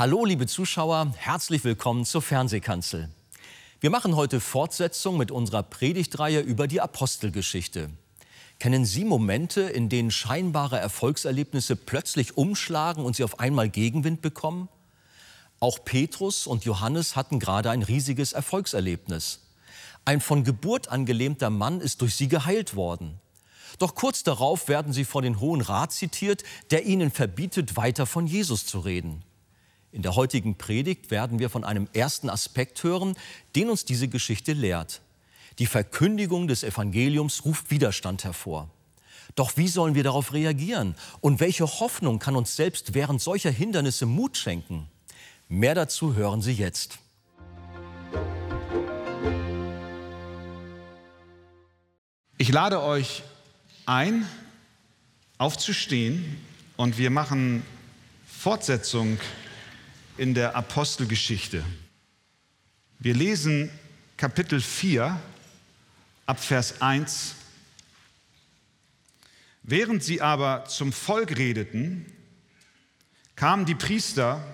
Hallo, 0.00 0.24
liebe 0.24 0.46
Zuschauer, 0.46 1.12
herzlich 1.18 1.62
willkommen 1.62 2.06
zur 2.06 2.22
Fernsehkanzel. 2.22 3.10
Wir 3.80 3.90
machen 3.90 4.16
heute 4.16 4.40
Fortsetzung 4.40 5.18
mit 5.18 5.30
unserer 5.30 5.62
Predigtreihe 5.62 6.40
über 6.40 6.66
die 6.66 6.80
Apostelgeschichte. 6.80 7.90
Kennen 8.58 8.86
Sie 8.86 9.04
Momente, 9.04 9.60
in 9.60 9.90
denen 9.90 10.10
scheinbare 10.10 10.78
Erfolgserlebnisse 10.78 11.76
plötzlich 11.76 12.38
umschlagen 12.38 13.04
und 13.04 13.14
Sie 13.14 13.24
auf 13.24 13.40
einmal 13.40 13.68
Gegenwind 13.68 14.22
bekommen? 14.22 14.70
Auch 15.58 15.84
Petrus 15.84 16.46
und 16.46 16.64
Johannes 16.64 17.14
hatten 17.14 17.38
gerade 17.38 17.68
ein 17.68 17.82
riesiges 17.82 18.32
Erfolgserlebnis. 18.32 19.40
Ein 20.06 20.22
von 20.22 20.44
Geburt 20.44 20.88
an 20.88 21.04
gelähmter 21.04 21.50
Mann 21.50 21.82
ist 21.82 22.00
durch 22.00 22.16
sie 22.16 22.28
geheilt 22.28 22.74
worden. 22.74 23.20
Doch 23.78 23.94
kurz 23.94 24.22
darauf 24.22 24.66
werden 24.66 24.94
sie 24.94 25.04
vor 25.04 25.20
den 25.20 25.40
Hohen 25.40 25.60
Rat 25.60 25.92
zitiert, 25.92 26.42
der 26.70 26.86
ihnen 26.86 27.10
verbietet, 27.10 27.76
weiter 27.76 28.06
von 28.06 28.26
Jesus 28.26 28.64
zu 28.64 28.78
reden. 28.78 29.24
In 29.92 30.02
der 30.02 30.14
heutigen 30.14 30.56
Predigt 30.56 31.10
werden 31.10 31.40
wir 31.40 31.50
von 31.50 31.64
einem 31.64 31.88
ersten 31.92 32.30
Aspekt 32.30 32.82
hören, 32.84 33.16
den 33.56 33.70
uns 33.70 33.84
diese 33.84 34.06
Geschichte 34.06 34.52
lehrt. 34.52 35.00
Die 35.58 35.66
Verkündigung 35.66 36.46
des 36.46 36.62
Evangeliums 36.62 37.44
ruft 37.44 37.70
Widerstand 37.70 38.22
hervor. 38.22 38.70
Doch 39.34 39.56
wie 39.56 39.68
sollen 39.68 39.94
wir 39.94 40.04
darauf 40.04 40.32
reagieren? 40.32 40.94
Und 41.20 41.40
welche 41.40 41.66
Hoffnung 41.66 42.18
kann 42.18 42.36
uns 42.36 42.54
selbst 42.56 42.94
während 42.94 43.20
solcher 43.20 43.50
Hindernisse 43.50 44.06
Mut 44.06 44.36
schenken? 44.36 44.88
Mehr 45.48 45.74
dazu 45.74 46.14
hören 46.14 46.40
Sie 46.40 46.52
jetzt. 46.52 46.98
Ich 52.38 52.50
lade 52.50 52.80
euch 52.80 53.22
ein, 53.86 54.26
aufzustehen 55.36 56.38
und 56.76 56.96
wir 56.96 57.10
machen 57.10 57.64
Fortsetzung 58.24 59.18
in 60.20 60.34
der 60.34 60.54
Apostelgeschichte. 60.54 61.64
Wir 62.98 63.14
lesen 63.14 63.70
Kapitel 64.18 64.60
4 64.60 65.18
ab 66.26 66.44
Vers 66.44 66.82
1. 66.82 67.36
Während 69.62 70.04
sie 70.04 70.20
aber 70.20 70.66
zum 70.66 70.92
Volk 70.92 71.38
redeten, 71.38 72.04
kamen 73.34 73.64
die 73.64 73.74
Priester 73.74 74.44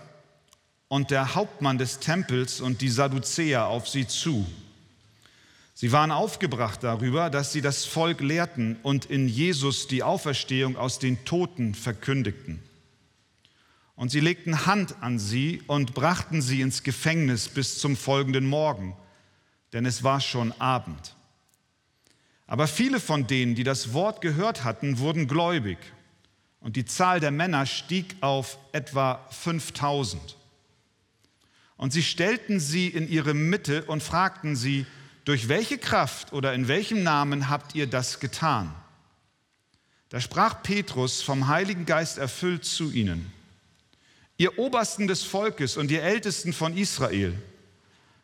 und 0.86 1.10
der 1.10 1.34
Hauptmann 1.34 1.78
des 1.78 1.98
Tempels 1.98 2.60
und 2.60 2.80
die 2.80 2.88
Sadduzäer 2.88 3.66
auf 3.66 3.88
sie 3.88 4.06
zu. 4.06 4.46
Sie 5.74 5.90
waren 5.90 6.12
aufgebracht 6.12 6.84
darüber, 6.84 7.28
dass 7.28 7.52
sie 7.52 7.60
das 7.60 7.84
Volk 7.84 8.20
lehrten 8.20 8.76
und 8.84 9.06
in 9.06 9.26
Jesus 9.26 9.88
die 9.88 10.04
Auferstehung 10.04 10.76
aus 10.76 11.00
den 11.00 11.24
Toten 11.24 11.74
verkündigten. 11.74 12.62
Und 13.96 14.10
sie 14.10 14.20
legten 14.20 14.66
Hand 14.66 15.02
an 15.02 15.18
sie 15.18 15.62
und 15.66 15.94
brachten 15.94 16.42
sie 16.42 16.60
ins 16.60 16.82
Gefängnis 16.82 17.48
bis 17.48 17.78
zum 17.78 17.96
folgenden 17.96 18.46
Morgen, 18.46 18.94
denn 19.72 19.86
es 19.86 20.04
war 20.04 20.20
schon 20.20 20.52
Abend. 20.60 21.16
Aber 22.46 22.68
viele 22.68 23.00
von 23.00 23.26
denen, 23.26 23.54
die 23.54 23.64
das 23.64 23.94
Wort 23.94 24.20
gehört 24.20 24.64
hatten, 24.64 24.98
wurden 24.98 25.26
gläubig. 25.26 25.78
Und 26.60 26.76
die 26.76 26.84
Zahl 26.84 27.20
der 27.20 27.30
Männer 27.30 27.64
stieg 27.64 28.16
auf 28.20 28.58
etwa 28.72 29.26
5000. 29.30 30.36
Und 31.76 31.92
sie 31.92 32.02
stellten 32.02 32.60
sie 32.60 32.88
in 32.88 33.08
ihre 33.08 33.34
Mitte 33.34 33.84
und 33.84 34.02
fragten 34.02 34.56
sie, 34.56 34.86
durch 35.24 35.48
welche 35.48 35.78
Kraft 35.78 36.32
oder 36.32 36.54
in 36.54 36.68
welchem 36.68 37.02
Namen 37.02 37.48
habt 37.48 37.74
ihr 37.74 37.86
das 37.86 38.20
getan? 38.20 38.72
Da 40.10 40.20
sprach 40.20 40.62
Petrus 40.62 41.22
vom 41.22 41.48
Heiligen 41.48 41.84
Geist 41.84 42.18
erfüllt 42.18 42.64
zu 42.64 42.92
ihnen 42.92 43.32
ihr 44.38 44.58
Obersten 44.58 45.06
des 45.06 45.22
Volkes 45.22 45.76
und 45.76 45.90
ihr 45.90 46.02
Ältesten 46.02 46.52
von 46.52 46.76
Israel, 46.76 47.34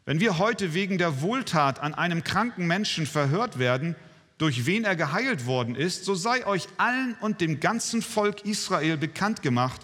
wenn 0.05 0.21
wir 0.21 0.39
heute 0.39 0.75
wegen 0.75 0.99
der 0.99 1.23
Wohltat 1.23 1.81
an 1.81 1.95
einem 1.95 2.25
kranken 2.25 2.67
Menschen 2.67 3.07
verhört 3.07 3.59
werden, 3.59 3.95
durch 4.39 4.67
wen 4.67 4.85
er 4.85 4.97
geheilt 4.97 5.47
worden 5.47 5.77
ist, 5.77 6.05
so 6.05 6.15
sei 6.15 6.45
euch 6.47 6.67
allen 6.77 7.15
und 7.21 7.41
dem 7.41 7.61
ganzen 7.61 8.03
Volk 8.03 8.45
Israel 8.45 8.97
bekannt 8.97 9.43
gemacht, 9.43 9.81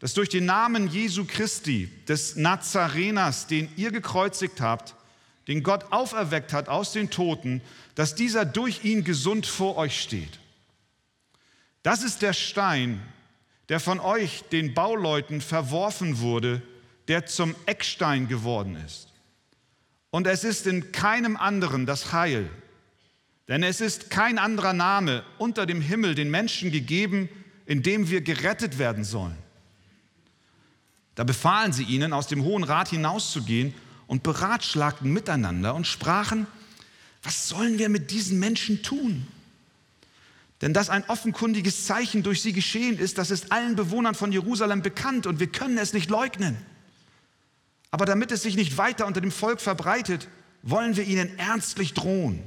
dass 0.00 0.14
durch 0.14 0.28
den 0.28 0.44
Namen 0.44 0.88
Jesu 0.88 1.24
Christi, 1.24 1.88
des 2.08 2.36
Nazareners, 2.36 3.46
den 3.46 3.68
ihr 3.76 3.92
gekreuzigt 3.92 4.60
habt, 4.60 4.94
den 5.46 5.62
Gott 5.62 5.92
auferweckt 5.92 6.52
hat 6.52 6.68
aus 6.68 6.92
den 6.92 7.10
Toten, 7.10 7.62
dass 7.94 8.16
dieser 8.16 8.44
durch 8.44 8.84
ihn 8.84 9.04
gesund 9.04 9.46
vor 9.46 9.76
euch 9.76 10.00
steht. 10.00 10.40
Das 11.84 12.02
ist 12.02 12.20
der 12.20 12.32
Stein, 12.32 13.00
der 13.68 13.80
von 13.80 14.00
euch, 14.00 14.44
den 14.52 14.74
Bauleuten, 14.74 15.40
verworfen 15.40 16.20
wurde, 16.20 16.62
der 17.08 17.26
zum 17.26 17.54
Eckstein 17.66 18.28
geworden 18.28 18.76
ist. 18.84 19.08
Und 20.10 20.26
es 20.26 20.44
ist 20.44 20.66
in 20.66 20.92
keinem 20.92 21.36
anderen 21.36 21.86
das 21.86 22.12
Heil, 22.12 22.48
denn 23.48 23.62
es 23.62 23.80
ist 23.80 24.10
kein 24.10 24.38
anderer 24.38 24.72
Name 24.72 25.24
unter 25.38 25.66
dem 25.66 25.80
Himmel 25.80 26.14
den 26.14 26.30
Menschen 26.30 26.72
gegeben, 26.72 27.28
in 27.64 27.82
dem 27.82 28.10
wir 28.10 28.20
gerettet 28.20 28.78
werden 28.78 29.04
sollen. 29.04 29.36
Da 31.14 31.24
befahlen 31.24 31.72
sie 31.72 31.84
ihnen, 31.84 32.12
aus 32.12 32.26
dem 32.28 32.44
Hohen 32.44 32.64
Rat 32.64 32.88
hinauszugehen 32.88 33.74
und 34.06 34.22
beratschlagten 34.22 35.12
miteinander 35.12 35.74
und 35.74 35.86
sprachen, 35.86 36.46
was 37.22 37.48
sollen 37.48 37.78
wir 37.78 37.88
mit 37.88 38.10
diesen 38.10 38.38
Menschen 38.38 38.82
tun? 38.82 39.26
Denn 40.62 40.72
dass 40.72 40.88
ein 40.88 41.04
offenkundiges 41.08 41.84
Zeichen 41.84 42.22
durch 42.22 42.40
sie 42.40 42.52
geschehen 42.52 42.98
ist, 42.98 43.18
das 43.18 43.30
ist 43.30 43.52
allen 43.52 43.76
Bewohnern 43.76 44.14
von 44.14 44.32
Jerusalem 44.32 44.82
bekannt 44.82 45.26
und 45.26 45.38
wir 45.38 45.48
können 45.48 45.76
es 45.76 45.92
nicht 45.92 46.08
leugnen. 46.08 46.56
Aber 47.90 48.06
damit 48.06 48.32
es 48.32 48.42
sich 48.42 48.56
nicht 48.56 48.78
weiter 48.78 49.06
unter 49.06 49.20
dem 49.20 49.30
Volk 49.30 49.60
verbreitet, 49.60 50.28
wollen 50.62 50.96
wir 50.96 51.04
ihnen 51.04 51.38
ernstlich 51.38 51.94
drohen, 51.94 52.42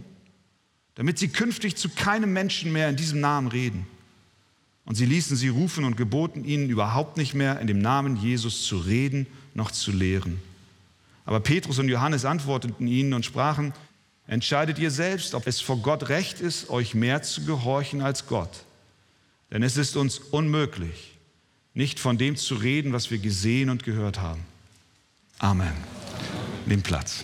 damit 0.96 1.20
sie 1.20 1.30
künftig 1.30 1.76
zu 1.76 1.90
keinem 1.90 2.34
Menschen 2.34 2.72
mehr 2.74 2.90
in 2.90 2.96
diesem 2.96 3.20
Namen 3.20 3.48
reden. 3.48 3.88
Und 4.86 4.96
sie 4.96 5.06
ließen 5.06 5.38
sie 5.38 5.50
rufen 5.50 5.86
und 5.86 5.98
geboten 5.98 6.44
ihnen 6.44 6.70
überhaupt 6.70 7.18
nicht 7.18 7.36
mehr 7.36 7.60
in 7.60 7.68
dem 7.68 7.80
Namen 7.80 8.18
Jesus 8.18 8.66
zu 8.66 8.80
reden 8.80 9.28
noch 9.54 9.70
zu 9.70 9.92
lehren. 9.92 10.40
Aber 11.26 11.40
Petrus 11.40 11.78
und 11.78 11.90
Johannes 11.90 12.26
antworteten 12.26 12.88
ihnen 12.88 13.14
und 13.14 13.24
sprachen, 13.24 13.74
entscheidet 14.30 14.78
ihr 14.78 14.92
selbst, 14.92 15.34
ob 15.34 15.48
es 15.48 15.60
vor 15.60 15.78
Gott 15.78 16.10
recht 16.10 16.40
ist, 16.40 16.70
euch 16.70 16.94
mehr 16.94 17.24
zu 17.24 17.46
gehorchen 17.46 18.02
als 18.02 18.28
Gott. 18.28 18.64
Denn 19.52 19.64
es 19.64 19.76
ist 19.76 19.98
uns 19.98 20.20
unmöglich, 20.20 21.18
nicht 21.74 22.00
von 22.00 22.20
dem 22.20 22.36
zu 22.36 22.54
reden, 22.54 22.94
was 22.94 23.10
wir 23.10 23.18
gesehen 23.18 23.72
und 23.72 23.84
gehört 23.84 24.22
haben. 24.22 24.46
Amen. 25.40 25.74
Nehmt 26.68 26.84
Platz. 26.84 27.24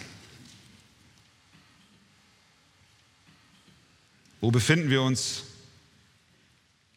Wo 4.41 4.49
befinden 4.49 4.89
wir 4.89 5.03
uns 5.03 5.43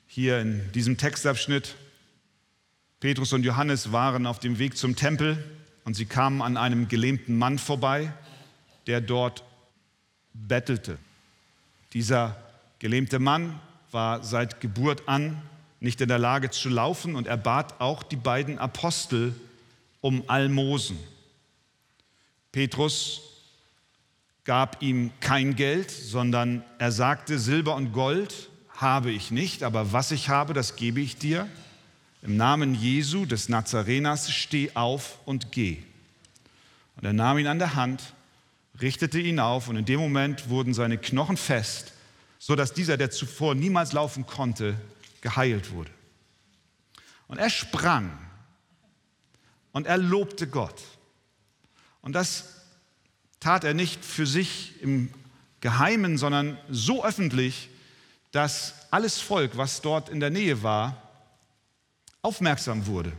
hier 0.06 0.40
in 0.40 0.72
diesem 0.72 0.96
Textabschnitt? 0.96 1.74
Petrus 3.00 3.34
und 3.34 3.44
Johannes 3.44 3.92
waren 3.92 4.26
auf 4.26 4.40
dem 4.40 4.58
Weg 4.58 4.78
zum 4.78 4.96
Tempel 4.96 5.44
und 5.84 5.94
sie 5.94 6.06
kamen 6.06 6.40
an 6.40 6.56
einem 6.56 6.88
gelähmten 6.88 7.36
Mann 7.36 7.58
vorbei, 7.58 8.10
der 8.86 9.02
dort 9.02 9.44
bettelte. 10.46 10.98
Dieser 11.92 12.36
gelähmte 12.78 13.18
Mann 13.18 13.58
war 13.90 14.22
seit 14.22 14.60
Geburt 14.60 15.08
an 15.08 15.40
nicht 15.80 16.00
in 16.00 16.08
der 16.08 16.18
Lage 16.18 16.50
zu 16.50 16.68
laufen 16.68 17.14
und 17.14 17.26
er 17.26 17.36
bat 17.36 17.80
auch 17.80 18.02
die 18.02 18.16
beiden 18.16 18.58
Apostel 18.58 19.34
um 20.00 20.24
Almosen. 20.28 20.98
Petrus 22.52 23.22
gab 24.44 24.82
ihm 24.82 25.10
kein 25.20 25.56
Geld, 25.56 25.90
sondern 25.90 26.64
er 26.78 26.90
sagte, 26.90 27.38
Silber 27.38 27.74
und 27.74 27.92
Gold 27.92 28.48
habe 28.70 29.10
ich 29.10 29.30
nicht, 29.30 29.62
aber 29.62 29.92
was 29.92 30.10
ich 30.10 30.28
habe, 30.28 30.54
das 30.54 30.76
gebe 30.76 31.00
ich 31.00 31.16
dir. 31.16 31.48
Im 32.22 32.36
Namen 32.36 32.74
Jesu 32.74 33.26
des 33.26 33.48
Nazareners 33.48 34.30
steh 34.32 34.70
auf 34.74 35.18
und 35.24 35.52
geh. 35.52 35.82
Und 36.96 37.04
er 37.04 37.12
nahm 37.12 37.38
ihn 37.38 37.46
an 37.46 37.58
der 37.58 37.74
Hand 37.74 38.14
richtete 38.80 39.18
ihn 39.20 39.40
auf 39.40 39.68
und 39.68 39.76
in 39.76 39.84
dem 39.84 40.00
Moment 40.00 40.48
wurden 40.48 40.74
seine 40.74 40.98
Knochen 40.98 41.36
fest, 41.36 41.92
so 42.38 42.54
dass 42.54 42.72
dieser, 42.72 42.96
der 42.96 43.10
zuvor 43.10 43.54
niemals 43.54 43.92
laufen 43.92 44.26
konnte, 44.26 44.80
geheilt 45.20 45.72
wurde. 45.72 45.90
Und 47.26 47.38
er 47.38 47.50
sprang 47.50 48.16
und 49.72 49.86
er 49.86 49.98
lobte 49.98 50.46
Gott. 50.46 50.82
Und 52.00 52.12
das 52.12 52.54
tat 53.40 53.64
er 53.64 53.74
nicht 53.74 54.04
für 54.04 54.26
sich 54.26 54.80
im 54.82 55.12
Geheimen, 55.60 56.18
sondern 56.18 56.58
so 56.70 57.04
öffentlich, 57.04 57.68
dass 58.30 58.74
alles 58.90 59.20
Volk, 59.20 59.56
was 59.56 59.80
dort 59.80 60.08
in 60.08 60.20
der 60.20 60.30
Nähe 60.30 60.62
war, 60.62 61.02
aufmerksam 62.22 62.86
wurde. 62.86 63.12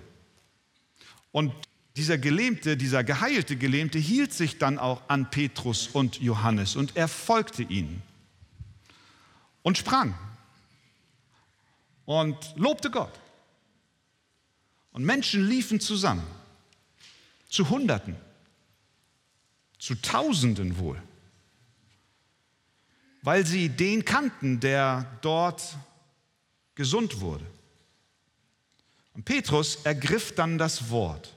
Und 1.31 1.53
dieser 1.99 2.17
Gelähmte, 2.17 2.77
dieser 2.77 3.03
geheilte 3.03 3.57
Gelähmte 3.57 3.99
hielt 3.99 4.31
sich 4.31 4.57
dann 4.57 4.79
auch 4.79 5.01
an 5.09 5.29
Petrus 5.29 5.89
und 5.89 6.21
Johannes 6.21 6.77
und 6.77 6.95
er 6.95 7.09
folgte 7.09 7.61
ihnen 7.61 8.01
und 9.63 9.77
sprang 9.77 10.17
und 12.05 12.37
lobte 12.55 12.89
Gott. 12.89 13.11
Und 14.93 15.03
Menschen 15.03 15.45
liefen 15.45 15.81
zusammen. 15.81 16.25
Zu 17.49 17.69
Hunderten, 17.69 18.15
zu 19.77 19.95
Tausenden 19.95 20.77
wohl, 20.77 21.01
weil 23.23 23.45
sie 23.45 23.67
den 23.67 24.05
kannten, 24.05 24.61
der 24.61 25.17
dort 25.21 25.75
gesund 26.75 27.19
wurde. 27.19 27.45
Und 29.15 29.25
Petrus 29.25 29.79
ergriff 29.83 30.33
dann 30.33 30.57
das 30.57 30.91
Wort 30.91 31.33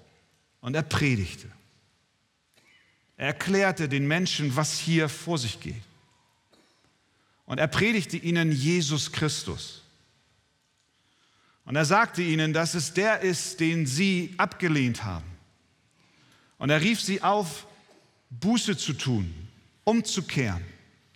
und 0.63 0.75
er 0.75 0.83
predigte. 0.83 1.49
Er 3.19 3.27
erklärte 3.27 3.89
den 3.89 4.09
Menschen, 4.09 4.57
was 4.57 4.79
hier 4.79 5.11
vor 5.11 5.37
sich 5.37 5.61
geht. 5.61 5.83
Und 7.45 7.59
er 7.59 7.67
predigte 7.67 8.17
ihnen 8.17 8.51
Jesus 8.51 9.13
Christus. 9.13 9.83
Und 11.65 11.77
er 11.77 11.85
sagte 11.85 12.23
ihnen, 12.23 12.53
dass 12.53 12.75
es 12.75 12.95
der 12.95 13.21
ist, 13.21 13.61
den 13.61 13.87
sie 13.87 14.35
abgelehnt 14.39 15.05
haben. 15.05 15.31
Und 16.59 16.71
er 16.71 16.81
rief 16.81 17.01
sie 17.01 17.23
auf, 17.23 17.67
Buße 18.31 18.77
zu 18.77 18.95
tun, 18.95 19.33
umzukehren, 19.85 20.65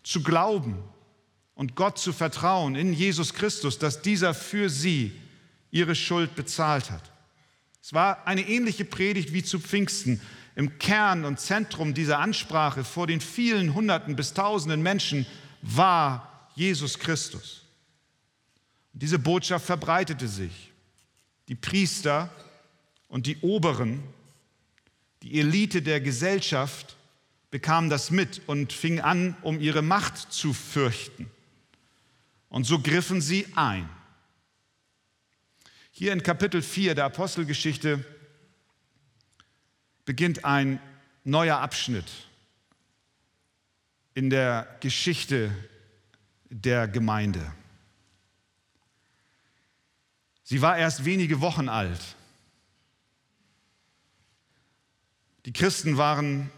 zu 0.03 0.23
glauben 0.23 0.77
und 1.55 1.77
Gott 1.77 1.99
zu 1.99 2.13
vertrauen 2.13 2.75
in 2.75 2.93
Jesus 2.93 3.33
Christus, 3.33 3.79
dass 3.79 4.03
dieser 4.03 4.35
für 4.35 4.69
sie 4.69 5.13
ihre 5.71 5.95
Schuld 5.95 6.35
bezahlt 6.35 6.91
hat. 6.91 7.16
Es 7.87 7.93
war 7.93 8.27
eine 8.27 8.41
ähnliche 8.41 8.85
Predigt 8.85 9.33
wie 9.33 9.45
zu 9.45 9.61
Pfingsten. 9.61 10.21
Im 10.57 10.77
Kern 10.81 11.25
und 11.25 11.39
Zentrum 11.39 11.95
dieser 11.95 12.19
Ansprache 12.19 12.83
vor 12.83 13.07
den 13.07 13.21
vielen 13.21 13.75
Hunderten 13.75 14.17
bis 14.17 14.35
Tausenden 14.35 14.83
Menschen 14.83 15.25
war 15.63 16.51
Jesus 16.57 16.99
Christus. 16.99 17.63
Und 18.93 19.05
diese 19.05 19.21
Botschaft 19.21 19.67
verbreitete 19.67 20.27
sich. 20.27 20.73
Die 21.47 21.55
Priester 21.55 22.29
und 23.07 23.29
die 23.29 23.37
Oberen, 23.37 24.03
die 25.23 25.39
Elite 25.39 25.81
der 25.81 26.01
Gesellschaft 26.01 26.97
bekamen 27.53 27.89
das 27.89 28.11
mit 28.11 28.43
und 28.49 28.73
fingen 28.73 28.99
an, 28.99 29.37
um 29.43 29.61
ihre 29.61 29.83
Macht 29.83 30.33
zu 30.33 30.55
fürchten. 30.55 31.31
Und 32.49 32.65
so 32.65 32.81
griffen 32.81 33.21
sie 33.21 33.47
ein. 33.55 33.89
Hier 35.99 36.13
in 36.13 36.23
Kapitel 36.23 36.61
4 36.61 36.95
der 36.95 37.07
Apostelgeschichte 37.07 38.05
beginnt 40.05 40.45
ein 40.45 40.79
neuer 41.25 41.57
Abschnitt 41.57 42.05
in 44.13 44.29
der 44.29 44.77
Geschichte 44.81 45.51
der 46.51 46.87
Gemeinde. 46.87 47.51
Sie 50.45 50.61
war 50.61 50.77
erst 50.77 51.07
wenige 51.07 51.41
Wochen 51.41 51.71
alt. 51.71 52.15
Die 55.47 55.53
Christen 55.55 55.97
waren, 55.97 56.51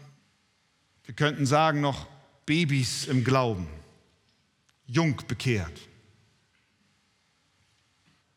wir 1.05 1.13
könnten 1.13 1.45
sagen, 1.45 1.79
noch 1.79 2.07
Babys 2.45 3.07
im 3.07 3.23
Glauben, 3.23 3.69
jung 4.85 5.15
bekehrt. 5.29 5.79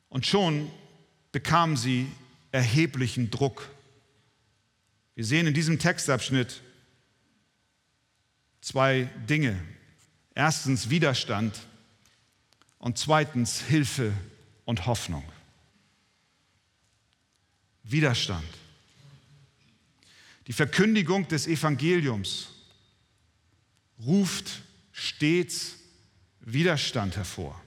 Und 0.08 0.26
schon 0.26 0.70
bekam 1.32 1.76
sie 1.76 2.06
erheblichen 2.52 3.30
Druck. 3.30 3.68
Wir 5.14 5.24
sehen 5.24 5.46
in 5.46 5.54
diesem 5.54 5.78
Textabschnitt 5.78 6.62
zwei 8.60 9.10
Dinge. 9.28 9.58
Erstens 10.34 10.90
Widerstand 10.90 11.58
und 12.78 12.98
zweitens 12.98 13.60
Hilfe 13.60 14.12
und 14.64 14.86
Hoffnung. 14.86 15.24
Widerstand. 17.82 18.46
Die 20.46 20.52
Verkündigung 20.52 21.28
des 21.28 21.46
Evangeliums 21.46 22.48
ruft 24.04 24.62
stets 24.92 25.76
Widerstand 26.40 27.16
hervor. 27.16 27.60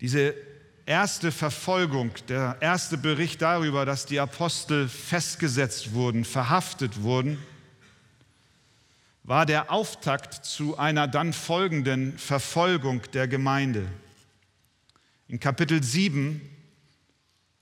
Diese 0.00 0.34
erste 0.90 1.30
Verfolgung, 1.30 2.10
der 2.28 2.56
erste 2.58 2.98
Bericht 2.98 3.42
darüber, 3.42 3.86
dass 3.86 4.06
die 4.06 4.18
Apostel 4.18 4.88
festgesetzt 4.88 5.94
wurden, 5.94 6.24
verhaftet 6.24 7.02
wurden, 7.02 7.38
war 9.22 9.46
der 9.46 9.70
Auftakt 9.70 10.44
zu 10.44 10.78
einer 10.78 11.06
dann 11.06 11.32
folgenden 11.32 12.18
Verfolgung 12.18 13.02
der 13.12 13.28
Gemeinde. 13.28 13.86
In 15.28 15.38
Kapitel 15.38 15.80
7 15.80 16.40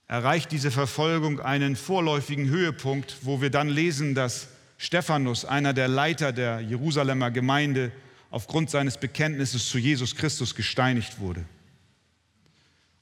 erreicht 0.07 0.51
diese 0.51 0.71
Verfolgung 0.71 1.39
einen 1.39 1.77
vorläufigen 1.77 2.49
Höhepunkt, 2.49 3.19
wo 3.21 3.43
wir 3.43 3.51
dann 3.51 3.69
lesen, 3.69 4.15
dass 4.15 4.49
Stephanus, 4.79 5.45
einer 5.45 5.75
der 5.75 5.89
Leiter 5.89 6.33
der 6.33 6.61
Jerusalemer 6.61 7.31
Gemeinde, 7.31 7.93
aufgrund 8.31 8.71
seines 8.71 8.97
Bekenntnisses 8.97 9.69
zu 9.69 9.77
Jesus 9.77 10.17
Christus 10.17 10.55
gesteinigt 10.55 11.21
wurde. 11.21 11.45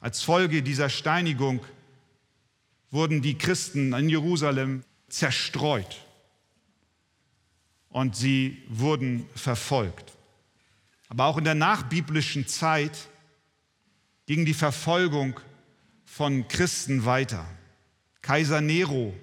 Als 0.00 0.22
Folge 0.22 0.62
dieser 0.62 0.88
Steinigung 0.88 1.64
wurden 2.90 3.22
die 3.22 3.36
Christen 3.36 3.92
in 3.92 4.08
Jerusalem 4.08 4.84
zerstreut 5.08 6.04
und 7.90 8.16
sie 8.16 8.62
wurden 8.68 9.26
verfolgt. 9.34 10.12
Aber 11.08 11.26
auch 11.26 11.38
in 11.38 11.44
der 11.44 11.54
nachbiblischen 11.54 12.46
Zeit 12.46 13.08
ging 14.26 14.44
die 14.44 14.54
Verfolgung 14.54 15.40
von 16.04 16.48
Christen 16.48 17.04
weiter. 17.04 17.46
Kaiser 18.22 18.60
Nero 18.60 19.14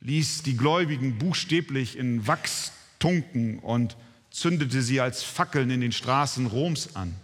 ließ 0.00 0.42
die 0.42 0.56
Gläubigen 0.56 1.18
buchstäblich 1.18 1.96
in 1.96 2.26
Wachs 2.26 2.72
tunken 2.98 3.58
und 3.58 3.96
zündete 4.30 4.82
sie 4.82 5.00
als 5.00 5.22
Fackeln 5.22 5.70
in 5.70 5.80
den 5.80 5.92
Straßen 5.92 6.46
Roms 6.46 6.94
an. 6.94 7.14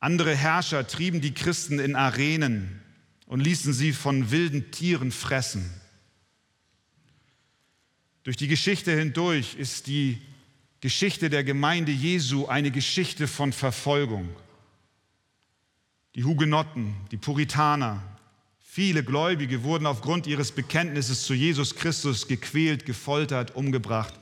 Andere 0.00 0.34
Herrscher 0.34 0.86
trieben 0.86 1.20
die 1.20 1.34
Christen 1.34 1.78
in 1.78 1.96
Arenen 1.96 2.80
und 3.26 3.40
ließen 3.40 3.72
sie 3.72 3.92
von 3.92 4.30
wilden 4.30 4.70
Tieren 4.70 5.10
fressen. 5.10 5.68
Durch 8.22 8.36
die 8.36 8.48
Geschichte 8.48 8.96
hindurch 8.96 9.54
ist 9.54 9.86
die 9.86 10.20
Geschichte 10.80 11.30
der 11.30 11.42
Gemeinde 11.42 11.90
Jesu 11.90 12.46
eine 12.46 12.70
Geschichte 12.70 13.26
von 13.26 13.52
Verfolgung. 13.52 14.28
Die 16.14 16.24
Hugenotten, 16.24 16.94
die 17.10 17.16
Puritaner, 17.16 18.02
viele 18.60 19.02
Gläubige 19.02 19.64
wurden 19.64 19.86
aufgrund 19.86 20.26
ihres 20.28 20.52
Bekenntnisses 20.52 21.24
zu 21.24 21.34
Jesus 21.34 21.74
Christus 21.74 22.28
gequält, 22.28 22.86
gefoltert, 22.86 23.56
umgebracht. 23.56 24.14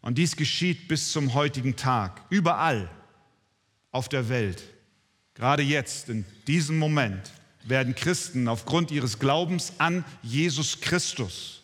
Und 0.00 0.18
dies 0.18 0.34
geschieht 0.34 0.88
bis 0.88 1.12
zum 1.12 1.34
heutigen 1.34 1.76
Tag, 1.76 2.22
überall 2.30 2.90
auf 3.94 4.08
der 4.08 4.28
Welt. 4.28 4.62
Gerade 5.34 5.62
jetzt, 5.62 6.08
in 6.08 6.24
diesem 6.48 6.78
Moment, 6.78 7.30
werden 7.62 7.94
Christen 7.94 8.48
aufgrund 8.48 8.90
ihres 8.90 9.18
Glaubens 9.20 9.72
an 9.78 10.04
Jesus 10.22 10.80
Christus 10.80 11.62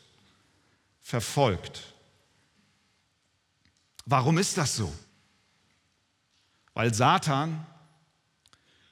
verfolgt. 1.03 1.83
Warum 4.07 4.39
ist 4.39 4.57
das 4.57 4.77
so? 4.77 4.93
Weil 6.73 6.95
Satan, 6.95 7.67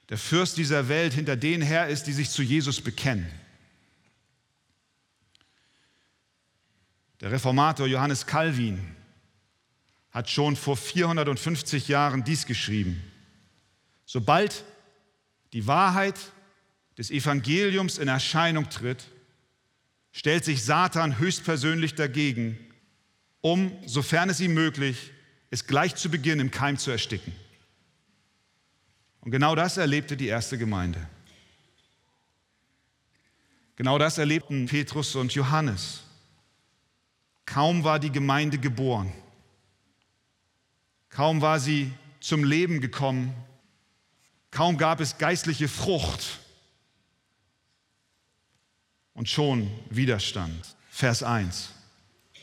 der 0.09 0.19
Fürst 0.19 0.57
dieser 0.57 0.89
Welt, 0.89 1.15
hinter 1.15 1.37
denen 1.37 1.63
her 1.63 1.89
ist, 1.89 2.09
die 2.09 2.13
sich 2.13 2.31
zu 2.31 2.43
Jesus 2.43 2.81
bekennen. 2.81 3.31
Der 7.21 7.31
Reformator 7.31 7.87
Johannes 7.87 8.27
Calvin 8.27 8.97
hat 10.11 10.29
schon 10.29 10.57
vor 10.57 10.77
450 10.77 11.87
Jahren 11.87 12.25
dies 12.25 12.45
geschrieben. 12.45 13.03
Sobald 14.11 14.65
die 15.53 15.67
Wahrheit 15.67 16.19
des 16.97 17.11
Evangeliums 17.11 17.99
in 17.99 18.09
Erscheinung 18.09 18.71
tritt, 18.71 19.07
stellt 20.13 20.47
sich 20.47 20.65
Satan 20.65 21.19
höchstpersönlich 21.19 21.95
dagegen, 21.95 22.59
um, 23.43 23.71
sofern 23.85 24.31
es 24.31 24.41
ihm 24.41 24.55
möglich, 24.55 25.13
es 25.51 25.67
gleich 25.67 25.95
zu 25.95 26.09
Beginn 26.09 26.41
im 26.41 26.51
Keim 26.51 26.79
zu 26.79 26.91
ersticken. 26.91 27.35
Und 29.21 29.31
genau 29.31 29.55
das 29.55 29.77
erlebte 29.77 30.17
die 30.17 30.29
erste 30.29 30.57
Gemeinde. 30.57 31.07
Genau 33.77 33.99
das 33.99 34.17
erlebten 34.17 34.65
Petrus 34.65 35.17
und 35.17 35.35
Johannes. 35.35 36.01
Kaum 37.45 37.85
war 37.85 37.99
die 37.99 38.11
Gemeinde 38.11 38.57
geboren, 38.57 39.13
kaum 41.11 41.43
war 41.43 41.61
sie 41.61 41.93
zum 42.21 42.43
Leben 42.43 42.81
gekommen, 42.81 43.35
Kaum 44.51 44.79
gab 44.79 45.01
es 45.01 45.19
geistliche 45.19 45.69
Frucht 45.69 46.39
und 49.15 49.29
schon 49.29 49.71
Widerstand. 49.91 50.77
Vers 50.91 51.23
1. 51.23 51.71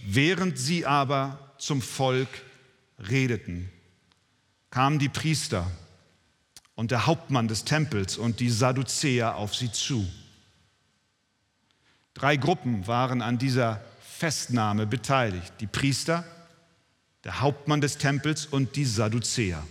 Während 0.05 0.57
sie 0.57 0.85
aber 0.85 1.53
zum 1.57 1.81
Volk 1.81 2.29
redeten, 2.99 3.69
kamen 4.69 4.99
die 4.99 5.09
Priester 5.09 5.69
und 6.75 6.91
der 6.91 7.05
Hauptmann 7.05 7.47
des 7.47 7.63
Tempels 7.63 8.17
und 8.17 8.39
die 8.39 8.49
Sadduzäer 8.49 9.35
auf 9.35 9.55
sie 9.55 9.71
zu. 9.71 10.05
Drei 12.13 12.37
Gruppen 12.37 12.87
waren 12.87 13.21
an 13.21 13.37
dieser 13.37 13.81
Festnahme 14.01 14.85
beteiligt. 14.85 15.53
Die 15.59 15.67
Priester, 15.67 16.23
der 17.23 17.41
Hauptmann 17.41 17.81
des 17.81 17.97
Tempels 17.97 18.45
und 18.45 18.75
die 18.75 18.85
Sadduzäer. 18.85 19.65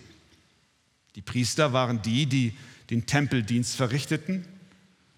Die 1.14 1.22
Priester 1.22 1.72
waren 1.72 2.02
die, 2.02 2.26
die 2.26 2.56
den 2.90 3.06
Tempeldienst 3.06 3.76
verrichteten. 3.76 4.44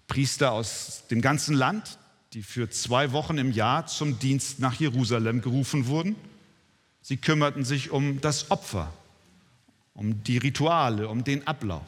Priester 0.07 0.51
aus 0.51 1.03
dem 1.09 1.21
ganzen 1.21 1.55
Land, 1.55 1.97
die 2.33 2.43
für 2.43 2.69
zwei 2.69 3.11
Wochen 3.11 3.37
im 3.37 3.51
Jahr 3.51 3.87
zum 3.87 4.19
Dienst 4.19 4.59
nach 4.59 4.75
Jerusalem 4.75 5.41
gerufen 5.41 5.87
wurden. 5.87 6.15
Sie 7.01 7.17
kümmerten 7.17 7.65
sich 7.65 7.89
um 7.89 8.21
das 8.21 8.51
Opfer, 8.51 8.93
um 9.93 10.23
die 10.23 10.37
Rituale, 10.37 11.07
um 11.07 11.23
den 11.23 11.47
Ablauf. 11.47 11.87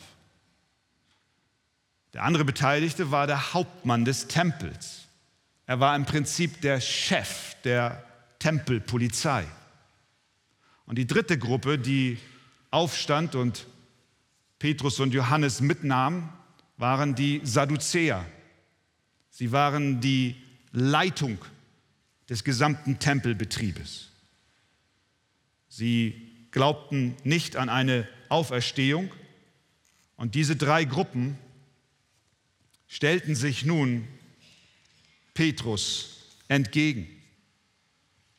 Der 2.13 2.23
andere 2.23 2.45
Beteiligte 2.45 3.11
war 3.11 3.27
der 3.27 3.53
Hauptmann 3.53 4.05
des 4.05 4.27
Tempels. 4.27 5.07
Er 5.67 5.79
war 5.79 5.95
im 5.95 6.05
Prinzip 6.05 6.61
der 6.61 6.81
Chef 6.81 7.55
der 7.63 8.03
Tempelpolizei. 8.39 9.45
Und 10.85 10.97
die 10.97 11.05
dritte 11.05 11.37
Gruppe, 11.37 11.77
die 11.77 12.17
aufstand 12.71 13.35
und 13.35 13.67
Petrus 14.59 14.99
und 14.99 15.13
Johannes 15.13 15.61
mitnahm, 15.61 16.29
waren 16.77 17.15
die 17.15 17.41
Sadduzäer. 17.43 18.25
Sie 19.29 19.51
waren 19.51 20.01
die 20.01 20.35
Leitung 20.71 21.37
des 22.29 22.43
gesamten 22.43 22.99
Tempelbetriebes. 22.99 24.09
Sie 25.69 26.29
glaubten 26.51 27.15
nicht 27.23 27.55
an 27.55 27.69
eine 27.69 28.07
Auferstehung 28.27 29.11
und 30.15 30.35
diese 30.35 30.55
drei 30.55 30.83
Gruppen 30.83 31.37
stellten 32.87 33.35
sich 33.35 33.65
nun 33.65 34.07
Petrus 35.33 36.37
entgegen. 36.47 37.07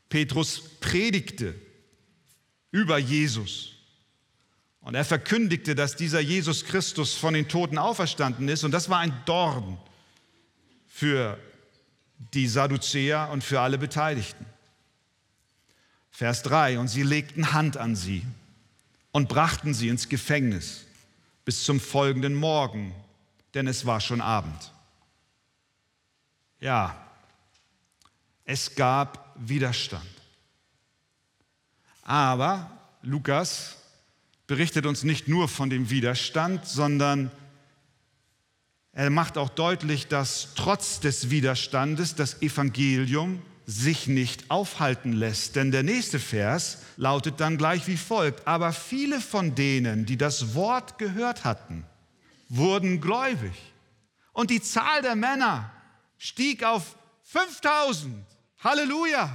Petrus 0.08 0.60
predigte 0.80 1.54
über 2.72 2.98
Jesus 2.98 3.79
und 4.82 4.94
er 4.94 5.04
verkündigte, 5.04 5.74
dass 5.74 5.96
dieser 5.96 6.20
Jesus 6.20 6.64
Christus 6.64 7.14
von 7.14 7.34
den 7.34 7.48
Toten 7.48 7.78
auferstanden 7.78 8.48
ist 8.48 8.64
und 8.64 8.72
das 8.72 8.88
war 8.88 8.98
ein 8.98 9.14
Dorn 9.26 9.78
für 10.88 11.38
die 12.34 12.46
Sadduzäer 12.46 13.30
und 13.32 13.42
für 13.42 13.60
alle 13.60 13.78
Beteiligten. 13.78 14.46
Vers 16.10 16.42
3, 16.42 16.78
und 16.78 16.88
sie 16.88 17.02
legten 17.02 17.52
Hand 17.52 17.76
an 17.76 17.96
sie 17.96 18.22
und 19.12 19.28
brachten 19.28 19.72
sie 19.72 19.88
ins 19.88 20.08
Gefängnis 20.08 20.84
bis 21.44 21.64
zum 21.64 21.80
folgenden 21.80 22.34
Morgen, 22.34 22.94
denn 23.54 23.66
es 23.66 23.86
war 23.86 24.00
schon 24.00 24.20
Abend. 24.20 24.72
Ja, 26.60 26.94
es 28.44 28.74
gab 28.74 29.34
Widerstand. 29.36 30.04
Aber 32.02 32.70
Lukas 33.02 33.76
berichtet 34.50 34.84
uns 34.84 35.04
nicht 35.04 35.28
nur 35.28 35.46
von 35.46 35.70
dem 35.70 35.90
Widerstand, 35.90 36.66
sondern 36.66 37.30
er 38.90 39.08
macht 39.08 39.38
auch 39.38 39.48
deutlich, 39.48 40.08
dass 40.08 40.48
trotz 40.56 40.98
des 40.98 41.30
Widerstandes 41.30 42.16
das 42.16 42.42
Evangelium 42.42 43.40
sich 43.66 44.08
nicht 44.08 44.50
aufhalten 44.50 45.12
lässt. 45.12 45.54
Denn 45.54 45.70
der 45.70 45.84
nächste 45.84 46.18
Vers 46.18 46.78
lautet 46.96 47.38
dann 47.38 47.58
gleich 47.58 47.86
wie 47.86 47.96
folgt. 47.96 48.48
Aber 48.48 48.72
viele 48.72 49.20
von 49.20 49.54
denen, 49.54 50.04
die 50.04 50.16
das 50.16 50.52
Wort 50.56 50.98
gehört 50.98 51.44
hatten, 51.44 51.84
wurden 52.48 53.00
gläubig. 53.00 53.54
Und 54.32 54.50
die 54.50 54.60
Zahl 54.60 55.00
der 55.02 55.14
Männer 55.14 55.70
stieg 56.18 56.64
auf 56.64 56.96
5000. 57.22 58.26
Halleluja. 58.64 59.30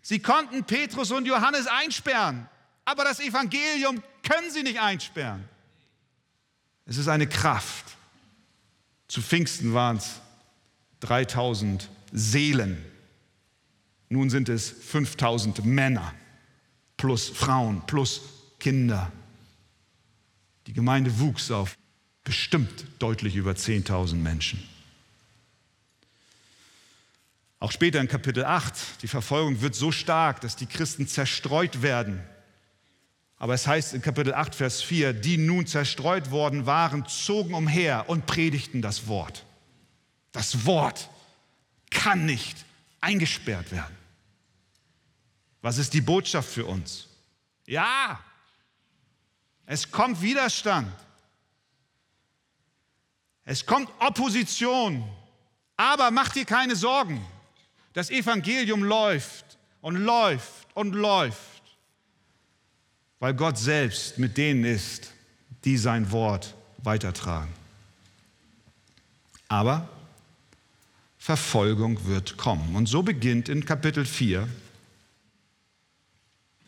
Sie 0.00 0.20
konnten 0.20 0.64
Petrus 0.64 1.10
und 1.10 1.26
Johannes 1.26 1.66
einsperren, 1.66 2.48
aber 2.84 3.04
das 3.04 3.20
Evangelium 3.20 4.02
können 4.22 4.50
sie 4.50 4.62
nicht 4.62 4.80
einsperren. 4.80 5.48
Es 6.86 6.96
ist 6.96 7.08
eine 7.08 7.26
Kraft. 7.26 7.84
Zu 9.08 9.22
Pfingsten 9.22 9.74
waren 9.74 9.98
es 9.98 10.20
3000 11.00 11.88
Seelen. 12.12 12.84
Nun 14.08 14.30
sind 14.30 14.48
es 14.48 14.70
5000 14.70 15.64
Männer 15.64 16.14
plus 16.96 17.28
Frauen 17.28 17.82
plus 17.86 18.20
Kinder. 18.58 19.10
Die 20.66 20.72
Gemeinde 20.72 21.18
wuchs 21.18 21.50
auf 21.50 21.76
bestimmt 22.24 22.86
deutlich 22.98 23.34
über 23.36 23.52
10.000 23.52 24.14
Menschen. 24.14 24.62
Auch 27.58 27.72
später 27.72 28.00
in 28.00 28.08
Kapitel 28.08 28.44
8, 28.44 29.02
die 29.02 29.08
Verfolgung 29.08 29.60
wird 29.60 29.74
so 29.74 29.92
stark, 29.92 30.40
dass 30.40 30.56
die 30.56 30.66
Christen 30.66 31.06
zerstreut 31.06 31.82
werden. 31.82 32.20
Aber 33.42 33.54
es 33.54 33.66
heißt 33.66 33.94
in 33.94 34.02
Kapitel 34.02 34.34
8, 34.34 34.54
Vers 34.54 34.82
4, 34.82 35.12
die 35.14 35.36
nun 35.36 35.66
zerstreut 35.66 36.30
worden 36.30 36.64
waren, 36.64 37.06
zogen 37.08 37.54
umher 37.54 38.08
und 38.08 38.24
predigten 38.24 38.82
das 38.82 39.08
Wort. 39.08 39.44
Das 40.30 40.64
Wort 40.64 41.10
kann 41.90 42.24
nicht 42.24 42.56
eingesperrt 43.00 43.72
werden. 43.72 43.96
Was 45.60 45.78
ist 45.78 45.92
die 45.92 46.00
Botschaft 46.00 46.48
für 46.50 46.66
uns? 46.66 47.08
Ja, 47.66 48.20
es 49.66 49.90
kommt 49.90 50.22
Widerstand. 50.22 50.92
Es 53.44 53.66
kommt 53.66 53.90
Opposition. 53.98 55.02
Aber 55.76 56.12
mach 56.12 56.28
dir 56.28 56.44
keine 56.44 56.76
Sorgen. 56.76 57.26
Das 57.92 58.08
Evangelium 58.08 58.84
läuft 58.84 59.58
und 59.80 59.96
läuft 59.96 60.68
und 60.74 60.92
läuft, 60.92 61.51
weil 63.22 63.34
Gott 63.34 63.56
selbst 63.56 64.18
mit 64.18 64.36
denen 64.36 64.64
ist, 64.64 65.12
die 65.64 65.76
sein 65.76 66.10
Wort 66.10 66.56
weitertragen. 66.78 67.52
Aber 69.46 69.88
Verfolgung 71.18 72.04
wird 72.08 72.36
kommen. 72.36 72.74
Und 72.74 72.86
so 72.86 73.04
beginnt 73.04 73.48
in 73.48 73.64
Kapitel 73.64 74.06
4 74.06 74.48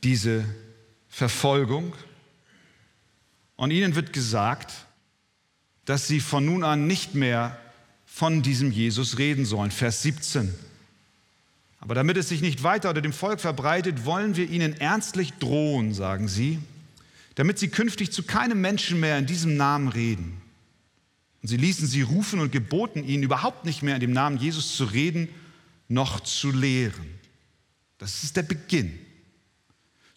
diese 0.04 0.44
Verfolgung. 1.08 1.92
Und 3.56 3.73
ihnen 3.73 3.96
wird 3.96 4.12
gesagt, 4.12 4.73
dass 5.87 6.06
sie 6.06 6.20
von 6.20 6.44
nun 6.44 6.62
an 6.62 6.87
nicht 6.87 7.16
mehr 7.16 7.58
von 8.06 8.42
diesem 8.42 8.70
Jesus 8.70 9.18
reden 9.18 9.44
sollen. 9.44 9.73
Vers 9.73 10.02
17. 10.02 10.54
Aber 11.85 11.95
damit 11.95 12.17
es 12.17 12.31
sich 12.31 12.41
nicht 12.41 12.62
weiter 12.62 12.88
unter 12.88 13.03
dem 13.03 13.12
Volk 13.12 13.41
verbreitet, 13.41 14.07
wollen 14.07 14.37
wir 14.37 14.49
ihnen 14.49 14.73
ernstlich 14.73 15.35
drohen, 15.35 15.93
sagen 15.93 16.29
sie, 16.29 16.59
damit 17.35 17.59
sie 17.59 17.69
künftig 17.69 18.11
zu 18.11 18.23
keinem 18.23 18.62
Menschen 18.62 19.00
mehr 19.00 19.19
in 19.19 19.26
diesem 19.26 19.59
Namen 19.59 19.88
reden. 19.88 20.41
Und 21.43 21.49
sie 21.49 21.59
ließen 21.59 21.87
sie 21.87 22.00
rufen 22.00 22.41
und 22.41 22.53
geboten 22.53 23.05
ihnen 23.05 23.23
überhaupt 23.23 23.67
nicht 23.67 23.83
mehr 23.83 23.97
in 23.97 24.00
dem 24.00 24.12
Namen 24.14 24.38
Jesus 24.38 24.79
zu 24.79 24.85
reden, 24.85 25.29
noch 25.88 26.21
zu 26.21 26.50
lehren. 26.50 27.19
Das 27.99 28.25
ist 28.25 28.38
der 28.38 28.45
Beginn. 28.45 28.99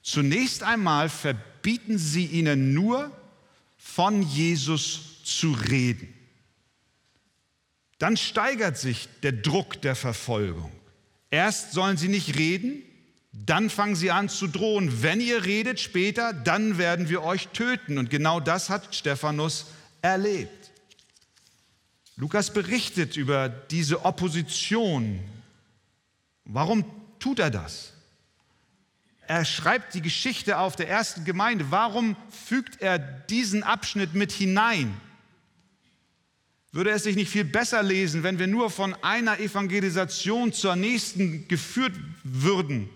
Zunächst 0.02 0.64
einmal 0.64 1.10
verbieten 1.10 1.98
sie 1.98 2.28
ihnen 2.28 2.74
nur, 2.74 3.12
von 3.78 4.22
Jesus 4.22 5.22
zu 5.26 5.52
reden. 5.52 6.14
Dann 8.00 8.16
steigert 8.16 8.78
sich 8.78 9.10
der 9.22 9.34
Druck 9.34 9.82
der 9.82 9.96
Verfolgung. 9.96 10.72
Erst 11.30 11.74
sollen 11.74 11.98
sie 11.98 12.08
nicht 12.08 12.38
reden, 12.38 12.84
dann 13.34 13.70
fangen 13.70 13.96
sie 13.96 14.12
an 14.12 14.30
zu 14.30 14.48
drohen. 14.48 15.04
Wenn 15.04 15.22
ihr 15.22 15.46
redet 15.46 15.80
später, 15.80 16.34
dann 16.34 16.78
werden 16.78 17.10
wir 17.10 17.24
euch 17.24 17.50
töten. 17.50 17.98
Und 17.98 18.10
genau 18.10 18.40
das 18.40 18.70
hat 18.70 18.96
Stephanus 18.96 19.68
erlebt. 20.02 20.72
Lukas 22.16 22.52
berichtet 22.52 23.16
über 23.16 23.48
diese 23.48 24.06
Opposition. 24.06 25.20
Warum 26.46 26.84
tut 27.20 27.40
er 27.40 27.52
das? 27.52 27.94
Er 29.28 29.44
schreibt 29.44 29.94
die 29.94 30.02
Geschichte 30.02 30.58
auf 30.58 30.76
der 30.76 30.90
ersten 30.90 31.26
Gemeinde. 31.26 31.70
Warum 31.70 32.16
fügt 32.30 32.82
er 32.82 32.98
diesen 32.98 33.62
Abschnitt 33.62 34.14
mit 34.14 34.32
hinein? 34.32 35.00
Würde 36.78 36.92
es 36.92 37.02
sich 37.02 37.16
nicht 37.16 37.32
viel 37.32 37.44
besser 37.44 37.82
lesen, 37.82 38.22
wenn 38.22 38.38
wir 38.38 38.46
nur 38.46 38.70
von 38.70 38.94
einer 39.02 39.40
Evangelisation 39.40 40.54
zur 40.54 40.76
nächsten 40.76 41.48
geführt 41.48 41.94
würden 42.24 42.88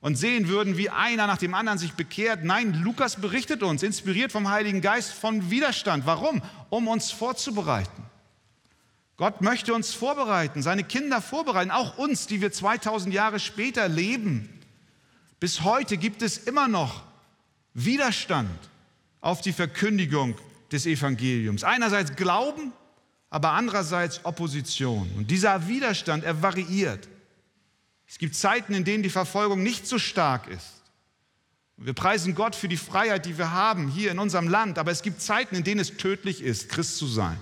und 0.00 0.16
sehen 0.16 0.48
würden, 0.48 0.76
wie 0.76 0.90
einer 0.90 1.28
nach 1.28 1.38
dem 1.38 1.54
anderen 1.54 1.78
sich 1.78 1.92
bekehrt? 1.92 2.42
Nein, 2.42 2.82
Lukas 2.82 3.20
berichtet 3.20 3.62
uns, 3.62 3.84
inspiriert 3.84 4.32
vom 4.32 4.50
Heiligen 4.50 4.80
Geist, 4.80 5.12
von 5.12 5.48
Widerstand. 5.48 6.06
Warum? 6.06 6.42
Um 6.70 6.88
uns 6.88 7.12
vorzubereiten. 7.12 8.02
Gott 9.16 9.42
möchte 9.42 9.74
uns 9.74 9.94
vorbereiten, 9.94 10.60
seine 10.60 10.82
Kinder 10.82 11.22
vorbereiten, 11.22 11.70
auch 11.70 11.98
uns, 11.98 12.26
die 12.26 12.40
wir 12.40 12.50
2000 12.50 13.14
Jahre 13.14 13.38
später 13.38 13.86
leben. 13.86 14.48
Bis 15.38 15.62
heute 15.62 15.98
gibt 15.98 16.22
es 16.22 16.36
immer 16.36 16.66
noch 16.66 17.04
Widerstand 17.74 18.58
auf 19.20 19.40
die 19.40 19.52
Verkündigung 19.52 20.34
des 20.72 20.84
Evangeliums. 20.84 21.62
Einerseits 21.62 22.16
Glauben 22.16 22.72
aber 23.30 23.52
andererseits 23.52 24.24
Opposition. 24.24 25.10
Und 25.16 25.30
dieser 25.30 25.68
Widerstand, 25.68 26.24
er 26.24 26.42
variiert. 26.42 27.08
Es 28.06 28.18
gibt 28.18 28.34
Zeiten, 28.34 28.74
in 28.74 28.84
denen 28.84 29.04
die 29.04 29.10
Verfolgung 29.10 29.62
nicht 29.62 29.86
so 29.86 29.98
stark 29.98 30.48
ist. 30.48 30.82
Wir 31.76 31.94
preisen 31.94 32.34
Gott 32.34 32.54
für 32.54 32.68
die 32.68 32.76
Freiheit, 32.76 33.24
die 33.24 33.38
wir 33.38 33.52
haben 33.52 33.88
hier 33.88 34.10
in 34.10 34.18
unserem 34.18 34.48
Land, 34.48 34.78
aber 34.78 34.90
es 34.90 35.00
gibt 35.00 35.22
Zeiten, 35.22 35.54
in 35.54 35.64
denen 35.64 35.80
es 35.80 35.96
tödlich 35.96 36.42
ist, 36.42 36.68
Christ 36.68 36.98
zu 36.98 37.06
sein. 37.06 37.38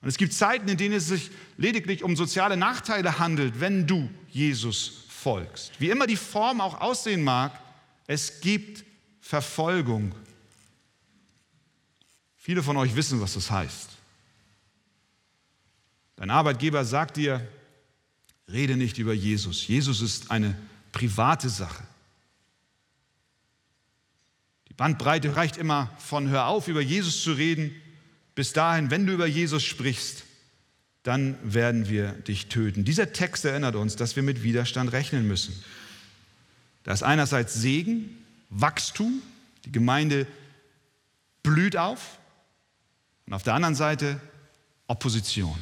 Und 0.00 0.08
es 0.08 0.16
gibt 0.16 0.32
Zeiten, 0.32 0.68
in 0.68 0.78
denen 0.78 0.94
es 0.94 1.08
sich 1.08 1.30
lediglich 1.58 2.04
um 2.04 2.16
soziale 2.16 2.56
Nachteile 2.56 3.18
handelt, 3.18 3.60
wenn 3.60 3.86
du 3.86 4.08
Jesus 4.30 5.04
folgst. 5.08 5.72
Wie 5.78 5.90
immer 5.90 6.06
die 6.06 6.16
Form 6.16 6.60
auch 6.60 6.80
aussehen 6.80 7.24
mag, 7.24 7.60
es 8.06 8.40
gibt 8.40 8.84
Verfolgung. 9.20 10.14
Viele 12.36 12.62
von 12.62 12.76
euch 12.76 12.94
wissen, 12.94 13.20
was 13.20 13.34
das 13.34 13.50
heißt. 13.50 13.95
Dein 16.16 16.30
Arbeitgeber 16.30 16.84
sagt 16.84 17.18
dir, 17.18 17.46
rede 18.48 18.76
nicht 18.76 18.98
über 18.98 19.12
Jesus. 19.12 19.66
Jesus 19.66 20.00
ist 20.00 20.30
eine 20.30 20.56
private 20.92 21.48
Sache. 21.48 21.84
Die 24.68 24.74
Bandbreite 24.74 25.36
reicht 25.36 25.56
immer 25.56 25.90
von 25.98 26.28
hör 26.28 26.46
auf, 26.46 26.68
über 26.68 26.80
Jesus 26.80 27.22
zu 27.22 27.32
reden, 27.32 27.74
bis 28.34 28.52
dahin, 28.52 28.90
wenn 28.90 29.06
du 29.06 29.12
über 29.12 29.26
Jesus 29.26 29.64
sprichst, 29.64 30.24
dann 31.02 31.38
werden 31.42 31.88
wir 31.88 32.12
dich 32.12 32.48
töten. 32.48 32.84
Dieser 32.84 33.12
Text 33.12 33.44
erinnert 33.44 33.76
uns, 33.76 33.96
dass 33.96 34.16
wir 34.16 34.22
mit 34.22 34.42
Widerstand 34.42 34.92
rechnen 34.92 35.26
müssen. 35.28 35.54
Da 36.82 36.92
ist 36.92 37.02
einerseits 37.02 37.54
Segen, 37.54 38.24
Wachstum, 38.50 39.22
die 39.64 39.72
Gemeinde 39.72 40.26
blüht 41.42 41.76
auf 41.76 42.18
und 43.26 43.34
auf 43.34 43.42
der 43.42 43.54
anderen 43.54 43.74
Seite 43.74 44.20
Opposition. 44.86 45.56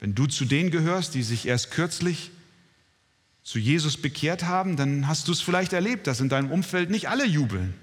Wenn 0.00 0.14
du 0.14 0.26
zu 0.26 0.46
denen 0.46 0.70
gehörst, 0.70 1.14
die 1.14 1.22
sich 1.22 1.46
erst 1.46 1.70
kürzlich 1.70 2.30
zu 3.42 3.58
Jesus 3.58 3.96
bekehrt 3.96 4.44
haben, 4.44 4.76
dann 4.76 5.06
hast 5.06 5.28
du 5.28 5.32
es 5.32 5.40
vielleicht 5.40 5.72
erlebt, 5.72 6.06
dass 6.06 6.20
in 6.20 6.28
deinem 6.28 6.50
Umfeld 6.50 6.90
nicht 6.90 7.08
alle 7.08 7.26
jubeln, 7.26 7.74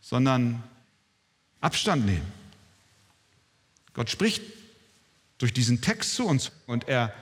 sondern 0.00 0.62
Abstand 1.60 2.06
nehmen. 2.06 2.26
Gott 3.94 4.10
spricht 4.10 4.42
durch 5.38 5.52
diesen 5.52 5.80
Text 5.80 6.14
zu 6.14 6.26
uns 6.26 6.52
und 6.66 6.88
er 6.88 7.12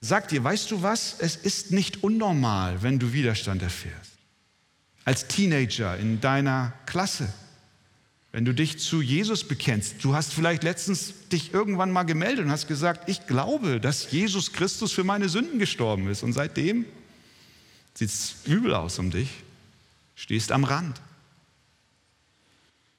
sagt 0.00 0.32
dir, 0.32 0.42
weißt 0.42 0.70
du 0.70 0.82
was, 0.82 1.16
es 1.18 1.36
ist 1.36 1.70
nicht 1.70 2.02
unnormal, 2.02 2.82
wenn 2.82 2.98
du 2.98 3.12
Widerstand 3.12 3.62
erfährst. 3.62 4.12
Als 5.04 5.28
Teenager 5.28 5.96
in 5.96 6.20
deiner 6.20 6.72
Klasse, 6.84 7.32
wenn 8.36 8.44
du 8.44 8.52
dich 8.52 8.78
zu 8.78 9.00
Jesus 9.00 9.44
bekennst, 9.44 10.04
du 10.04 10.14
hast 10.14 10.34
vielleicht 10.34 10.62
letztens 10.62 11.14
dich 11.32 11.54
irgendwann 11.54 11.90
mal 11.90 12.02
gemeldet 12.02 12.44
und 12.44 12.50
hast 12.50 12.68
gesagt, 12.68 13.08
ich 13.08 13.26
glaube, 13.26 13.80
dass 13.80 14.10
Jesus 14.10 14.52
Christus 14.52 14.92
für 14.92 15.04
meine 15.04 15.30
Sünden 15.30 15.58
gestorben 15.58 16.06
ist. 16.10 16.22
Und 16.22 16.34
seitdem 16.34 16.84
sieht 17.94 18.10
es 18.10 18.34
übel 18.44 18.74
aus 18.74 18.98
um 18.98 19.10
dich, 19.10 19.30
stehst 20.16 20.52
am 20.52 20.64
Rand. 20.64 21.00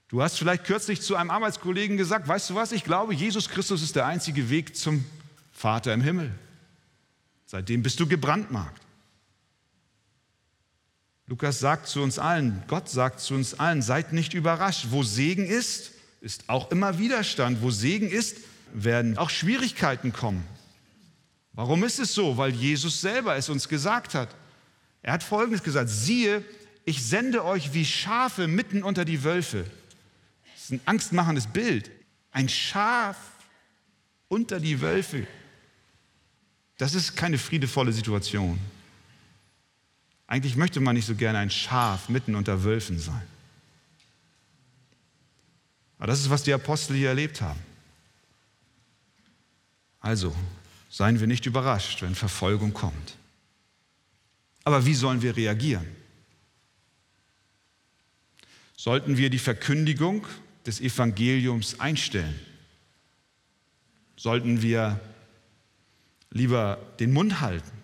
Du 0.07 0.23
hast 0.23 0.39
vielleicht 0.39 0.63
kürzlich 0.63 1.01
zu 1.01 1.15
einem 1.15 1.29
Arbeitskollegen 1.29 1.97
gesagt, 1.97 2.27
weißt 2.27 2.49
du 2.49 2.55
was, 2.55 2.71
ich 2.71 2.83
glaube, 2.83 3.13
Jesus 3.13 3.47
Christus 3.47 3.83
ist 3.83 3.95
der 3.95 4.07
einzige 4.07 4.49
Weg 4.49 4.75
zum 4.75 5.05
Vater 5.53 5.93
im 5.93 6.01
Himmel. 6.01 6.31
Seitdem 7.45 7.83
bist 7.83 7.99
du 7.99 8.07
gebrandmarkt. 8.07 8.81
Lukas 11.27 11.59
sagt 11.59 11.87
zu 11.87 12.01
uns 12.01 12.19
allen, 12.19 12.63
Gott 12.67 12.89
sagt 12.89 13.19
zu 13.19 13.33
uns 13.33 13.59
allen, 13.59 13.81
seid 13.81 14.13
nicht 14.13 14.33
überrascht. 14.33 14.87
Wo 14.91 15.03
Segen 15.03 15.45
ist, 15.45 15.91
ist 16.21 16.45
auch 16.47 16.71
immer 16.71 16.97
Widerstand. 16.97 17.61
Wo 17.61 17.69
Segen 17.69 18.09
ist, 18.09 18.37
werden 18.73 19.17
auch 19.17 19.29
Schwierigkeiten 19.29 20.13
kommen. 20.13 20.45
Warum 21.51 21.83
ist 21.83 21.99
es 21.99 22.13
so? 22.13 22.37
Weil 22.37 22.51
Jesus 22.51 23.01
selber 23.01 23.35
es 23.35 23.49
uns 23.49 23.67
gesagt 23.67 24.13
hat. 24.13 24.29
Er 25.01 25.13
hat 25.13 25.23
Folgendes 25.23 25.63
gesagt, 25.63 25.89
siehe, 25.89 26.45
ich 26.85 27.03
sende 27.03 27.43
euch 27.43 27.73
wie 27.73 27.83
Schafe 27.83 28.47
mitten 28.47 28.81
unter 28.81 29.03
die 29.03 29.23
Wölfe. 29.23 29.65
Das 30.53 30.63
ist 30.63 30.71
ein 30.71 30.81
angstmachendes 30.85 31.47
Bild. 31.47 31.91
Ein 32.31 32.47
Schaf 32.47 33.17
unter 34.29 34.61
die 34.61 34.79
Wölfe. 34.79 35.27
Das 36.77 36.93
ist 36.93 37.17
keine 37.17 37.37
friedevolle 37.37 37.91
Situation. 37.91 38.59
Eigentlich 40.27 40.57
möchte 40.57 40.81
man 40.81 40.95
nicht 40.95 41.05
so 41.05 41.15
gerne 41.15 41.39
ein 41.39 41.49
Schaf 41.49 42.09
mitten 42.09 42.35
unter 42.35 42.63
Wölfen 42.63 42.99
sein. 42.99 43.25
Aber 45.97 46.07
das 46.07 46.19
ist, 46.19 46.29
was 46.29 46.43
die 46.43 46.53
Apostel 46.53 46.95
hier 46.95 47.09
erlebt 47.09 47.41
haben. 47.41 47.59
Also, 50.01 50.35
seien 50.89 51.19
wir 51.19 51.27
nicht 51.27 51.45
überrascht, 51.45 52.01
wenn 52.01 52.13
Verfolgung 52.13 52.73
kommt. 52.73 53.17
Aber 54.63 54.85
wie 54.85 54.93
sollen 54.93 55.21
wir 55.21 55.35
reagieren? 55.35 55.87
Sollten 58.75 59.17
wir 59.17 59.29
die 59.29 59.39
Verkündigung 59.39 60.27
des 60.65 60.81
Evangeliums 60.81 61.79
einstellen? 61.79 62.39
Sollten 64.17 64.61
wir 64.61 64.99
lieber 66.31 66.77
den 66.99 67.13
Mund 67.13 67.39
halten. 67.39 67.76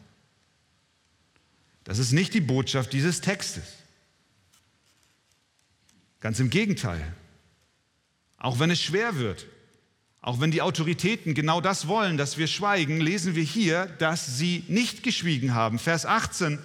Das 1.84 2.00
ist 2.00 2.12
nicht 2.12 2.34
die 2.34 2.42
Botschaft 2.42 2.94
dieses 2.94 3.22
Textes. 3.22 3.64
Ganz 6.20 6.40
im 6.40 6.50
Gegenteil. 6.50 7.14
Auch 8.38 8.60
wenn 8.60 8.72
es 8.72 8.82
schwer 8.82 9.18
wird, 9.18 9.46
auch 10.22 10.40
wenn 10.40 10.52
die 10.52 10.62
Autoritäten 10.62 11.34
genau 11.34 11.60
das 11.60 11.88
wollen, 11.88 12.18
dass 12.18 12.38
wir 12.38 12.48
schweigen, 12.48 13.02
lesen 13.02 13.36
wir 13.36 13.44
hier, 13.44 13.88
dass 14.00 14.38
sie 14.38 14.64
nicht 14.68 15.04
geschwiegen 15.04 15.54
haben. 15.54 15.80
Vers 15.80 16.06
18. 16.06 16.60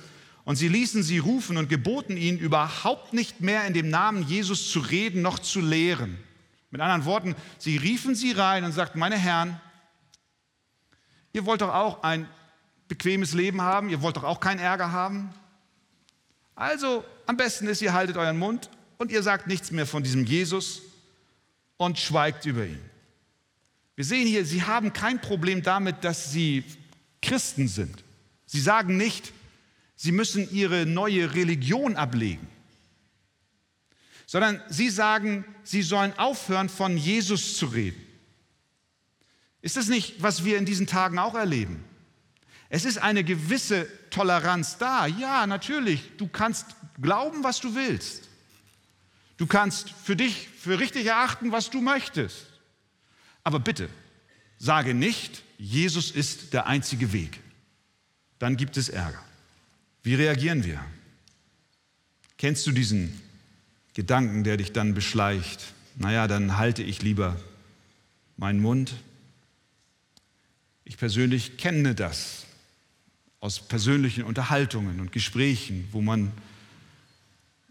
Und 0.44 0.56
sie 0.56 0.68
ließen 0.68 1.02
sie 1.02 1.18
rufen 1.18 1.56
und 1.56 1.68
geboten 1.68 2.16
ihnen, 2.16 2.38
überhaupt 2.38 3.12
nicht 3.12 3.40
mehr 3.40 3.66
in 3.66 3.74
dem 3.74 3.90
Namen 3.90 4.26
Jesus 4.26 4.70
zu 4.70 4.78
reden 4.78 5.22
noch 5.22 5.40
zu 5.40 5.60
lehren. 5.60 6.18
Mit 6.70 6.80
anderen 6.80 7.04
Worten, 7.04 7.34
sie 7.58 7.76
riefen 7.76 8.14
sie 8.14 8.32
rein 8.32 8.64
und 8.64 8.72
sagten, 8.72 8.98
meine 8.98 9.18
Herren, 9.18 9.60
Ihr 11.32 11.46
wollt 11.46 11.60
doch 11.60 11.72
auch 11.72 12.02
ein 12.02 12.26
bequemes 12.88 13.34
Leben 13.34 13.62
haben, 13.62 13.90
ihr 13.90 14.02
wollt 14.02 14.16
doch 14.16 14.24
auch 14.24 14.40
keinen 14.40 14.58
Ärger 14.58 14.92
haben. 14.92 15.30
Also 16.54 17.04
am 17.26 17.36
besten 17.36 17.68
ist, 17.68 17.82
ihr 17.82 17.92
haltet 17.92 18.16
euren 18.16 18.38
Mund 18.38 18.70
und 18.96 19.12
ihr 19.12 19.22
sagt 19.22 19.46
nichts 19.46 19.70
mehr 19.70 19.86
von 19.86 20.02
diesem 20.02 20.24
Jesus 20.24 20.82
und 21.76 21.98
schweigt 21.98 22.46
über 22.46 22.66
ihn. 22.66 22.80
Wir 23.94 24.04
sehen 24.04 24.26
hier, 24.26 24.44
sie 24.44 24.62
haben 24.62 24.92
kein 24.92 25.20
Problem 25.20 25.62
damit, 25.62 26.04
dass 26.04 26.32
sie 26.32 26.64
Christen 27.20 27.68
sind. 27.68 28.02
Sie 28.46 28.60
sagen 28.60 28.96
nicht, 28.96 29.32
sie 29.96 30.12
müssen 30.12 30.50
ihre 30.52 30.86
neue 30.86 31.34
Religion 31.34 31.96
ablegen, 31.96 32.46
sondern 34.26 34.62
sie 34.68 34.90
sagen, 34.90 35.44
sie 35.64 35.82
sollen 35.82 36.16
aufhören, 36.18 36.68
von 36.68 36.96
Jesus 36.96 37.56
zu 37.56 37.66
reden. 37.66 38.00
Ist 39.60 39.76
das 39.76 39.88
nicht, 39.88 40.22
was 40.22 40.44
wir 40.44 40.58
in 40.58 40.64
diesen 40.64 40.86
Tagen 40.86 41.18
auch 41.18 41.34
erleben? 41.34 41.84
Es 42.68 42.84
ist 42.84 42.98
eine 42.98 43.24
gewisse 43.24 43.88
Toleranz 44.10 44.78
da. 44.78 45.06
Ja, 45.06 45.46
natürlich. 45.46 46.16
Du 46.16 46.28
kannst 46.28 46.66
glauben, 47.00 47.42
was 47.44 47.60
du 47.60 47.74
willst. 47.74 48.28
Du 49.36 49.46
kannst 49.46 49.90
für 49.90 50.16
dich 50.16 50.48
für 50.48 50.78
richtig 50.78 51.06
erachten, 51.06 51.52
was 51.52 51.70
du 51.70 51.80
möchtest. 51.80 52.46
Aber 53.44 53.60
bitte, 53.60 53.88
sage 54.58 54.94
nicht, 54.94 55.42
Jesus 55.58 56.10
ist 56.10 56.52
der 56.52 56.66
einzige 56.66 57.12
Weg. 57.12 57.40
Dann 58.38 58.56
gibt 58.56 58.76
es 58.76 58.88
Ärger. 58.88 59.22
Wie 60.02 60.14
reagieren 60.14 60.64
wir? 60.64 60.84
Kennst 62.36 62.66
du 62.66 62.72
diesen 62.72 63.20
Gedanken, 63.94 64.44
der 64.44 64.56
dich 64.56 64.72
dann 64.72 64.94
beschleicht? 64.94 65.72
Naja, 65.96 66.28
dann 66.28 66.56
halte 66.56 66.82
ich 66.82 67.02
lieber 67.02 67.36
meinen 68.36 68.60
Mund 68.60 68.94
ich 70.88 70.96
persönlich 70.96 71.58
kenne 71.58 71.94
das 71.94 72.46
aus 73.40 73.60
persönlichen 73.60 74.24
Unterhaltungen 74.24 75.00
und 75.00 75.12
Gesprächen, 75.12 75.88
wo 75.92 76.00
man 76.00 76.32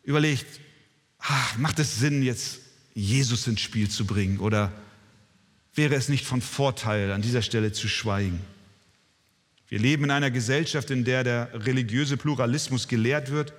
überlegt, 0.04 0.46
ach, 1.20 1.58
macht 1.58 1.80
es 1.80 2.00
Sinn, 2.00 2.24
jetzt 2.24 2.60
Jesus 2.94 3.48
ins 3.48 3.62
Spiel 3.62 3.90
zu 3.90 4.06
bringen 4.06 4.40
oder 4.40 4.72
wäre 5.76 5.96
es 5.96 6.10
nicht 6.10 6.26
von 6.26 6.42
Vorteil, 6.42 7.12
an 7.12 7.22
dieser 7.22 7.42
Stelle 7.42 7.72
zu 7.72 7.88
schweigen? 7.88 8.40
Wir 9.68 9.80
leben 9.80 10.06
in 10.06 10.12
einer 10.12 10.32
Gesellschaft, 10.32 10.90
in 10.92 11.04
der 11.04 11.24
der 11.24 11.50
religiöse 11.66 12.16
Pluralismus 12.16 12.88
gelehrt 12.88 13.32
wird. 13.32 13.54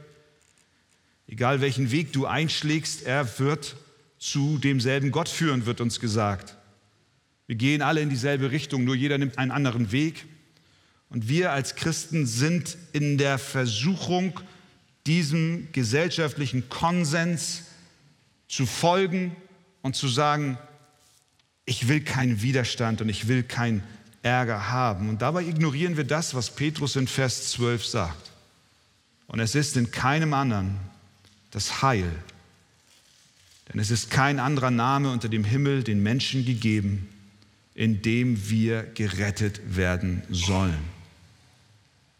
Egal 1.27 1.61
welchen 1.61 1.91
Weg 1.91 2.13
du 2.15 2.25
einschlägst, 2.25 3.03
er 3.03 3.39
wird 3.39 3.77
zu 4.19 4.59
demselben 4.59 5.11
Gott 5.11 5.29
führen, 5.29 5.67
wird 5.67 5.83
uns 5.83 6.01
gesagt. 6.01 6.57
Wir 7.47 7.57
gehen 7.57 7.83
alle 7.83 8.01
in 8.01 8.11
dieselbe 8.11 8.51
Richtung, 8.51 8.85
nur 8.85 8.95
jeder 8.95 9.19
nimmt 9.19 9.37
einen 9.37 9.51
anderen 9.51 9.93
Weg. 9.93 10.25
Und 11.11 11.29
wir 11.29 11.53
als 11.53 11.75
Christen 11.75 12.27
sind 12.27 12.77
in 12.93 13.19
der 13.19 13.39
Versuchung, 13.39 14.39
diesem 15.07 15.69
gesellschaftlichen 15.73 16.69
Konsens 16.69 17.63
zu 18.47 18.67
folgen 18.67 19.35
und 19.81 19.97
zu 19.97 20.09
sagen, 20.09 20.59
ich 21.65 21.89
will 21.89 22.01
keinen 22.01 22.43
Widerstand 22.43 23.01
und 23.01 23.09
ich 23.09 23.29
will 23.29 23.43
keinen 23.43 23.83
Ärger 24.23 24.71
haben. 24.71 25.09
Und 25.09 25.23
dabei 25.23 25.43
ignorieren 25.45 25.97
wir 25.97 26.05
das, 26.05 26.35
was 26.35 26.55
Petrus 26.55 26.97
in 26.97 27.07
Vers 27.07 27.51
12 27.53 27.87
sagt. 27.87 28.31
Und 29.27 29.41
es 29.41 29.55
ist 29.55 29.77
in 29.77 29.91
keinem 29.91 30.35
anderen 30.35 30.79
das 31.51 31.83
Heil. 31.83 32.11
Denn 33.73 33.81
es 33.81 33.91
ist 33.91 34.11
kein 34.11 34.39
anderer 34.39 34.71
Name 34.71 35.11
unter 35.11 35.29
dem 35.29 35.45
Himmel 35.45 35.85
den 35.85 36.03
Menschen 36.03 36.45
gegeben, 36.45 37.09
in 37.75 38.03
dem 38.03 38.49
wir 38.49 38.83
gerettet 38.83 39.77
werden 39.77 40.23
sollen. 40.31 40.98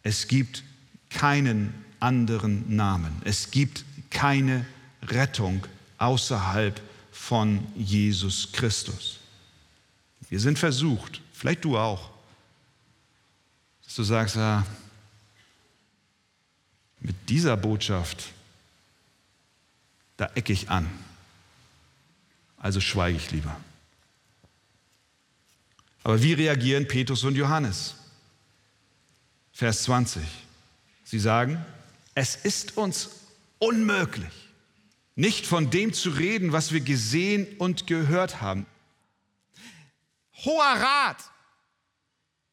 Es 0.03 0.29
gibt 0.29 0.63
keinen 1.11 1.75
anderen 2.01 2.75
Namen. 2.75 3.21
Es 3.25 3.51
gibt 3.51 3.85
keine 4.11 4.65
Rettung 5.03 5.67
außerhalb 5.99 6.81
von 7.13 7.67
Jesus 7.75 8.53
Christus. 8.53 9.19
Wir 10.29 10.41
sind 10.41 10.59
versucht, 10.59 11.21
vielleicht 11.33 11.65
du 11.65 11.77
auch, 11.77 12.11
dass 13.85 13.95
du 13.95 14.03
sagst, 14.03 14.37
ah, 14.37 14.65
mit 17.01 17.17
dieser 17.29 17.57
Botschaft, 17.57 18.33
da 20.17 20.27
ecke 20.35 20.53
ich 20.53 20.69
an. 20.69 20.89
Also 22.59 22.81
schweige 22.81 23.17
ich 23.17 23.31
lieber. 23.31 23.57
Aber 26.03 26.23
wie 26.23 26.33
reagieren 26.33 26.89
Petrus 26.89 27.25
und 27.25 27.37
Johannes? 27.37 27.95
Vers 29.59 29.83
20. 29.83 30.23
Sie 31.03 31.19
sagen, 31.19 31.67
es 32.15 32.37
ist 32.37 32.77
uns 32.77 33.11
unmöglich, 33.59 34.33
nicht 35.17 35.47
von 35.47 35.69
dem 35.69 35.93
zu 35.93 36.11
reden, 36.11 36.53
was 36.53 36.71
wir 36.71 36.81
gesehen 36.81 37.57
und 37.59 37.89
gehört 37.89 38.41
haben. 38.41 38.67
Hoher 40.45 40.81
Rat, 40.81 41.25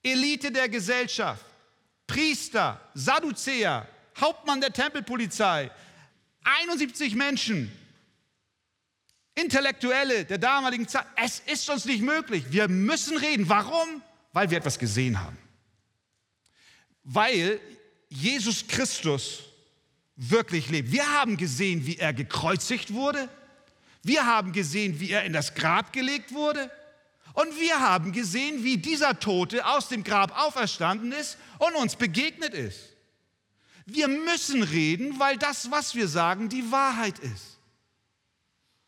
Elite 0.02 0.52
der 0.52 0.68
Gesellschaft, 0.68 1.46
Priester, 2.08 2.82
Sadduzäer, 2.96 3.88
Hauptmann 4.20 4.60
der 4.60 4.74
Tempelpolizei, 4.74 5.70
71 6.44 7.14
Menschen, 7.14 7.72
Intellektuelle 9.36 10.26
der 10.26 10.40
damaligen 10.40 10.88
Zeit. 10.88 11.06
Es 11.18 11.40
ist 11.46 11.70
uns 11.70 11.86
nicht 11.86 12.02
möglich. 12.02 12.46
Wir 12.50 12.68
müssen 12.68 13.16
reden. 13.16 13.48
Warum? 13.48 14.02
Weil 14.34 14.50
wir 14.50 14.58
etwas 14.58 14.80
gesehen 14.80 15.22
haben. 15.22 15.45
Weil 17.06 17.60
Jesus 18.10 18.68
Christus 18.68 19.44
wirklich 20.16 20.70
lebt. 20.70 20.92
Wir 20.92 21.12
haben 21.14 21.38
gesehen, 21.38 21.86
wie 21.86 21.98
er 21.98 22.14
gekreuzigt 22.14 22.94
wurde. 22.94 23.30
Wir 24.04 24.26
haben 24.26 24.52
gesehen, 24.52 25.00
wie 25.00 25.12
er 25.12 25.24
in 25.24 25.34
das 25.34 25.56
Grab 25.56 25.94
gelegt 25.94 26.34
wurde. 26.34 26.70
Und 27.34 27.60
wir 27.60 27.80
haben 27.80 28.12
gesehen, 28.12 28.64
wie 28.64 28.78
dieser 28.78 29.20
Tote 29.20 29.66
aus 29.66 29.90
dem 29.90 30.04
Grab 30.04 30.38
auferstanden 30.40 31.12
ist 31.12 31.38
und 31.60 31.76
uns 31.76 31.96
begegnet 31.96 32.54
ist. 32.54 32.80
Wir 33.86 34.08
müssen 34.08 34.64
reden, 34.64 35.20
weil 35.20 35.38
das, 35.38 35.70
was 35.70 35.96
wir 35.96 36.08
sagen, 36.08 36.50
die 36.50 36.72
Wahrheit 36.72 37.20
ist. 37.20 37.55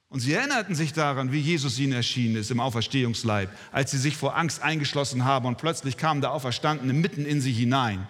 Und 0.10 0.22
sie 0.22 0.34
erinnerten 0.34 0.74
sich 0.74 0.94
daran, 0.94 1.32
wie 1.32 1.40
Jesus 1.40 1.78
ihnen 1.80 1.94
erschienen 1.94 2.38
ist 2.38 2.50
im 2.50 2.62
Auferstehungsleib, 2.62 3.50
als 3.72 3.92
sie 3.92 3.98
sich 3.98 4.16
vor 4.16 4.38
Angst 4.38 4.62
eingeschlossen 4.62 5.26
haben 5.26 5.46
und 5.46 5.58
plötzlich 5.58 5.98
kam 5.98 6.22
der 6.22 6.32
Auferstandene 6.32 6.94
mitten 6.94 7.26
in 7.26 7.42
sie 7.42 7.52
hinein 7.52 8.08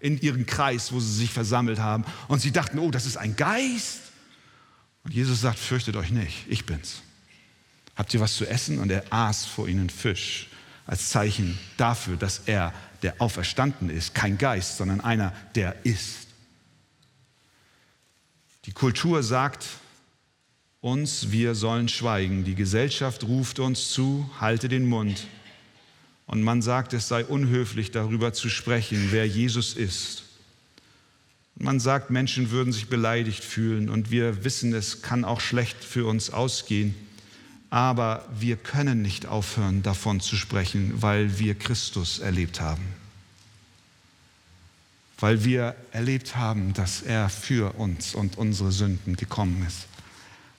in 0.00 0.20
ihren 0.20 0.46
Kreis, 0.46 0.92
wo 0.92 1.00
sie 1.00 1.12
sich 1.12 1.30
versammelt 1.30 1.78
haben. 1.78 2.04
Und 2.28 2.40
sie 2.40 2.52
dachten, 2.52 2.78
oh, 2.78 2.90
das 2.90 3.06
ist 3.06 3.16
ein 3.16 3.34
Geist. 3.34 4.00
Und 5.04 5.12
Jesus 5.12 5.40
sagt, 5.40 5.58
fürchtet 5.58 5.96
euch 5.96 6.10
nicht, 6.10 6.44
ich 6.48 6.66
bin's. 6.66 7.02
Habt 7.96 8.14
ihr 8.14 8.20
was 8.20 8.36
zu 8.36 8.46
essen? 8.46 8.78
Und 8.78 8.90
er 8.90 9.04
aß 9.10 9.46
vor 9.46 9.68
ihnen 9.68 9.90
Fisch 9.90 10.48
als 10.86 11.08
Zeichen 11.08 11.58
dafür, 11.76 12.16
dass 12.16 12.42
er 12.46 12.72
der 13.02 13.20
Auferstanden 13.20 13.90
ist, 13.90 14.14
kein 14.14 14.38
Geist, 14.38 14.76
sondern 14.76 15.00
einer, 15.00 15.32
der 15.54 15.84
ist. 15.84 16.28
Die 18.66 18.72
Kultur 18.72 19.22
sagt 19.22 19.64
uns, 20.80 21.32
wir 21.32 21.54
sollen 21.54 21.88
schweigen. 21.88 22.44
Die 22.44 22.54
Gesellschaft 22.54 23.24
ruft 23.24 23.58
uns 23.58 23.90
zu, 23.90 24.30
halte 24.40 24.68
den 24.68 24.86
Mund. 24.86 25.26
Und 26.26 26.42
man 26.42 26.62
sagt, 26.62 26.92
es 26.92 27.08
sei 27.08 27.24
unhöflich, 27.24 27.90
darüber 27.90 28.32
zu 28.32 28.48
sprechen, 28.48 29.08
wer 29.10 29.26
Jesus 29.26 29.74
ist. 29.74 30.24
Man 31.56 31.80
sagt, 31.80 32.10
Menschen 32.10 32.50
würden 32.50 32.72
sich 32.72 32.88
beleidigt 32.88 33.42
fühlen 33.42 33.88
und 33.88 34.12
wir 34.12 34.44
wissen, 34.44 34.72
es 34.72 35.02
kann 35.02 35.24
auch 35.24 35.40
schlecht 35.40 35.82
für 35.82 36.06
uns 36.06 36.30
ausgehen. 36.30 36.94
Aber 37.70 38.26
wir 38.38 38.56
können 38.56 39.02
nicht 39.02 39.26
aufhören, 39.26 39.82
davon 39.82 40.20
zu 40.20 40.36
sprechen, 40.36 41.02
weil 41.02 41.38
wir 41.38 41.54
Christus 41.56 42.20
erlebt 42.20 42.60
haben. 42.60 42.84
Weil 45.18 45.44
wir 45.44 45.74
erlebt 45.90 46.36
haben, 46.36 46.72
dass 46.74 47.02
er 47.02 47.28
für 47.28 47.72
uns 47.72 48.14
und 48.14 48.38
unsere 48.38 48.70
Sünden 48.70 49.16
gekommen 49.16 49.64
ist. 49.66 49.88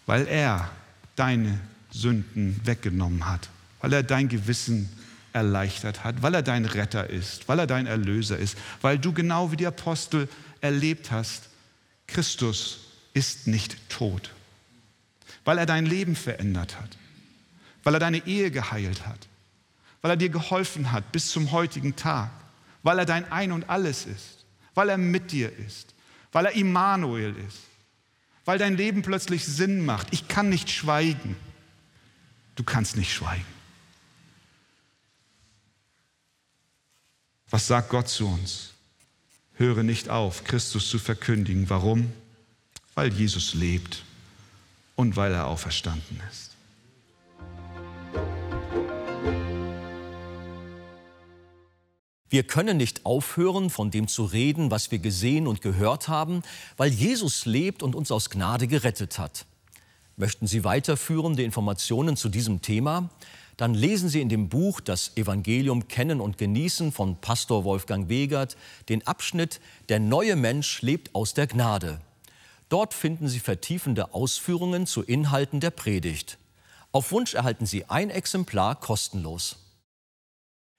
Weil 0.10 0.28
er 0.28 0.68
deine 1.16 1.60
Sünden 1.92 2.60
weggenommen 2.64 3.28
hat. 3.28 3.48
Weil 3.80 3.94
er 3.94 4.02
dein 4.02 4.28
Gewissen 4.28 4.90
erleichtert 5.34 6.04
hat, 6.04 6.24
weil 6.24 6.34
er 6.34 6.42
dein 6.42 6.66
Retter 6.66 7.08
ist, 7.08 7.48
weil 7.48 7.60
er 7.60 7.68
dein 7.68 7.86
Erlöser 7.86 8.36
ist, 8.36 8.58
weil 8.82 8.98
du 8.98 9.14
genau 9.14 9.52
wie 9.52 9.56
die 9.56 9.68
Apostel 9.68 10.28
erlebt 10.62 11.12
hast, 11.12 11.50
Christus 12.08 12.80
ist 13.14 13.46
nicht 13.46 13.78
tot, 13.88 14.32
weil 15.46 15.60
er 15.60 15.68
dein 15.68 15.86
Leben 15.86 16.16
verändert 16.16 16.80
hat, 16.80 16.98
weil 17.84 17.94
er 17.94 18.00
deine 18.00 18.26
Ehe 18.26 18.50
geheilt 18.50 19.06
hat, 19.06 19.28
weil 20.02 20.10
er 20.10 20.18
dir 20.18 20.30
geholfen 20.30 20.92
hat 20.92 21.12
bis 21.12 21.30
zum 21.30 21.52
heutigen 21.52 21.96
Tag, 21.96 22.32
weil 22.82 22.98
er 22.98 23.06
dein 23.06 23.32
Ein 23.32 23.52
und 23.52 23.70
alles 23.70 24.08
ist, 24.08 24.44
weil 24.74 24.90
er 24.90 24.98
mit 24.98 25.32
dir 25.32 25.56
ist, 25.60 25.94
weil 26.32 26.48
er 26.48 26.54
Immanuel 26.54 27.36
ist, 27.48 27.69
weil 28.50 28.58
dein 28.58 28.78
Leben 28.78 29.04
plötzlich 29.04 29.46
Sinn 29.46 29.86
macht. 29.86 30.08
Ich 30.10 30.28
kann 30.28 30.50
nicht 30.50 30.72
schweigen. 30.72 31.36
Du 32.56 32.64
kannst 32.64 32.98
nicht 32.98 33.14
schweigen. 33.14 33.46
Was 37.52 37.68
sagt 37.68 37.90
Gott 37.90 38.10
zu 38.10 38.28
uns? 38.28 38.72
Höre 39.54 39.84
nicht 39.84 40.10
auf, 40.10 40.46
Christus 40.46 40.90
zu 40.90 40.98
verkündigen. 40.98 41.70
Warum? 41.70 42.12
Weil 42.96 43.14
Jesus 43.14 43.54
lebt 43.54 44.04
und 44.96 45.16
weil 45.16 45.32
er 45.32 45.46
auferstanden 45.46 46.20
ist. 46.32 46.49
Wir 52.30 52.44
können 52.44 52.78
nicht 52.78 53.06
aufhören, 53.06 53.70
von 53.70 53.92
dem 53.92 54.08
zu 54.08 54.24
reden, 54.26 54.72
was 54.72 54.92
wir 54.92 55.00
gesehen 55.00 55.48
und 55.48 55.62
gehört 55.62 56.08
haben, 56.08 56.44
weil 56.78 56.92
Jesus 56.92 57.46
lebt 57.46 57.82
und 57.84 57.96
uns 57.96 58.12
aus 58.12 58.30
Gnade 58.30 58.68
gerettet 58.68 59.18
hat. 59.18 59.46
Möchten 60.16 60.48
Sie 60.48 60.64
weiterführende 60.64 61.44
Informationen 61.44 62.18
zu 62.18 62.30
diesem 62.30 62.62
Thema? 62.62 63.10
dann 63.60 63.74
lesen 63.74 64.08
Sie 64.08 64.22
in 64.22 64.30
dem 64.30 64.48
Buch 64.48 64.80
Das 64.80 65.18
Evangelium 65.18 65.90
kennen 65.90 66.22
und 66.22 66.38
genießen 66.38 66.94
von 66.94 67.18
Pastor 67.18 67.66
Wolfgang 67.66 68.08
Wegert 68.08 68.56
den 68.88 69.06
Abschnitt 69.06 69.60
Der 69.90 70.00
neue 70.00 70.38
Mensch 70.38 70.82
lebt 70.82 71.14
aus 71.14 71.34
der 71.34 71.46
Gnade. 71.46 72.00
Dort 72.70 72.94
finden 72.94 73.28
Sie 73.28 73.42
vertiefende 73.42 74.14
Ausführungen 74.14 74.86
zu 74.86 75.04
Inhalten 75.04 75.60
der 75.60 75.72
Predigt. 75.72 76.38
Auf 76.94 77.12
Wunsch 77.12 77.34
erhalten 77.34 77.66
Sie 77.66 77.84
ein 77.90 78.10
Exemplar 78.10 78.80
kostenlos. 78.80 79.58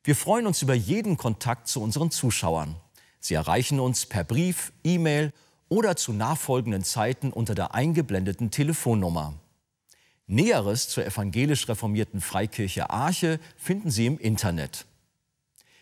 Wir 0.03 0.17
freuen 0.17 0.47
uns 0.47 0.63
über 0.63 0.73
jeden 0.73 1.19
Kontakt 1.19 1.69
zu 1.69 1.83
unseren 1.83 2.11
Zuschauern. 2.11 2.77
Sie 3.19 3.35
erreichen 3.35 3.81
uns 3.81 4.07
per 4.07 4.25
Brief, 4.25 4.73
E-Mail 4.83 5.33
oder 5.69 5.95
zu 5.95 6.15
nachfolgenden 6.15 6.85
Zeiten 6.85 7.33
unter 7.33 7.55
der 7.55 7.75
eingeblendeten 7.75 8.51
Telefonnummer. 8.51 9.35
Näheres 10.27 10.89
zur 10.89 11.05
evangelisch 11.05 11.69
reformierten 11.69 12.23
Freikirche 12.23 12.89
Arche 12.89 13.41
finden 13.57 13.91
Sie 13.91 14.07
im 14.07 14.19
Internet. 14.19 14.87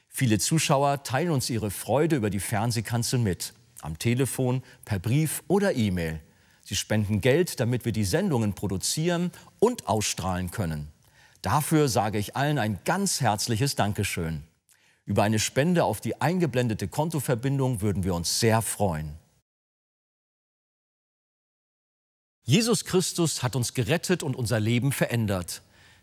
Viele 0.09 0.41
Zuschauer 0.41 1.05
teilen 1.05 1.31
uns 1.31 1.49
ihre 1.49 1.71
Freude 1.71 2.17
über 2.17 2.31
die 2.31 2.41
Fernsehkanzel 2.41 3.21
mit, 3.21 3.55
am 3.83 4.01
Telefon, 4.01 4.65
per 4.85 4.99
Brief 4.99 5.45
oder 5.47 5.77
E-Mail. 5.77 6.21
Sie 6.65 6.75
spenden 6.75 7.21
Geld, 7.21 7.61
damit 7.61 7.85
wir 7.85 7.93
die 7.93 8.05
Sendungen 8.05 8.55
produzieren 8.55 9.31
und 9.61 9.87
ausstrahlen 9.87 10.51
können. 10.51 10.91
Dafür 11.49 11.89
sage 11.89 12.19
ich 12.19 12.37
allen 12.37 12.59
ein 12.59 12.79
ganz 12.85 13.23
herzliches 13.23 13.75
Dankeschön. 13.75 14.45
Über 15.07 15.23
eine 15.23 15.39
Spende 15.39 15.85
auf 15.85 15.99
die 16.03 16.21
eingeblendete 16.21 16.89
Kontoverbindung 16.89 17.81
würden 17.81 18.05
wir 18.05 18.15
uns 18.15 18.39
sehr 18.39 18.61
freuen. 18.61 19.15
Jesus 22.43 22.85
Christus 22.85 23.43
hat 23.43 23.57
uns 23.57 23.73
gerettet 23.73 24.23
und 24.23 24.37
unser 24.37 24.61
Leben 24.61 24.93
verändert. 24.93 25.63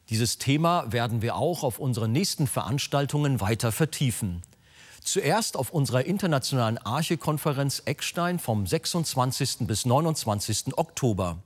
Dieses 0.10 0.40
Thema 0.40 0.92
werden 0.92 1.22
wir 1.22 1.36
auch 1.36 1.62
auf 1.62 1.78
unseren 1.78 2.12
nächsten 2.12 2.48
Veranstaltungen 2.48 3.40
weiter 3.40 3.72
vertiefen. 3.72 4.42
Zuerst 5.04 5.58
auf 5.58 5.70
unserer 5.70 6.06
internationalen 6.06 6.80
Arche-Konferenz 6.80 7.84
Eckstein 7.86 8.40
vom 8.40 8.66
26. 8.66 9.68
bis 9.68 9.86
29. 9.86 10.76
Oktober. 10.76 11.38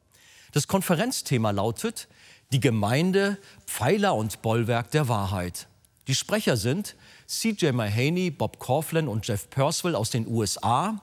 Das 0.54 0.70
Konferenzthema 0.70 1.52
lautet 1.52 2.08
Die 2.52 2.60
Gemeinde, 2.60 3.38
Pfeiler 3.68 4.16
und 4.16 4.42
Bollwerk 4.42 4.90
der 4.90 5.08
Wahrheit. 5.08 5.68
Die 6.08 6.16
Sprecher 6.16 6.58
sind 6.58 6.96
CJ 7.28 7.74
Mahaney, 7.74 8.32
Bob 8.32 8.58
Coughlin 8.58 9.08
und 9.08 9.28
Jeff 9.28 9.52
Purcell 9.52 9.94
aus 9.94 10.10
den 10.10 10.28
USA 10.28 11.00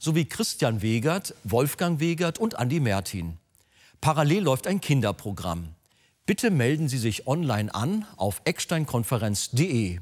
sowie 0.00 0.24
Christian 0.24 0.82
Wegert, 0.82 1.36
Wolfgang 1.44 2.00
Wegert 2.00 2.40
und 2.40 2.58
Andi 2.58 2.80
Mertin. 2.80 3.38
Parallel 4.00 4.42
läuft 4.42 4.66
ein 4.66 4.80
Kinderprogramm. 4.80 5.74
Bitte 6.26 6.50
melden 6.50 6.88
Sie 6.88 6.98
sich 6.98 7.28
online 7.28 7.72
an 7.72 8.04
auf 8.16 8.42
ecksteinkonferenz.de. 8.44 10.00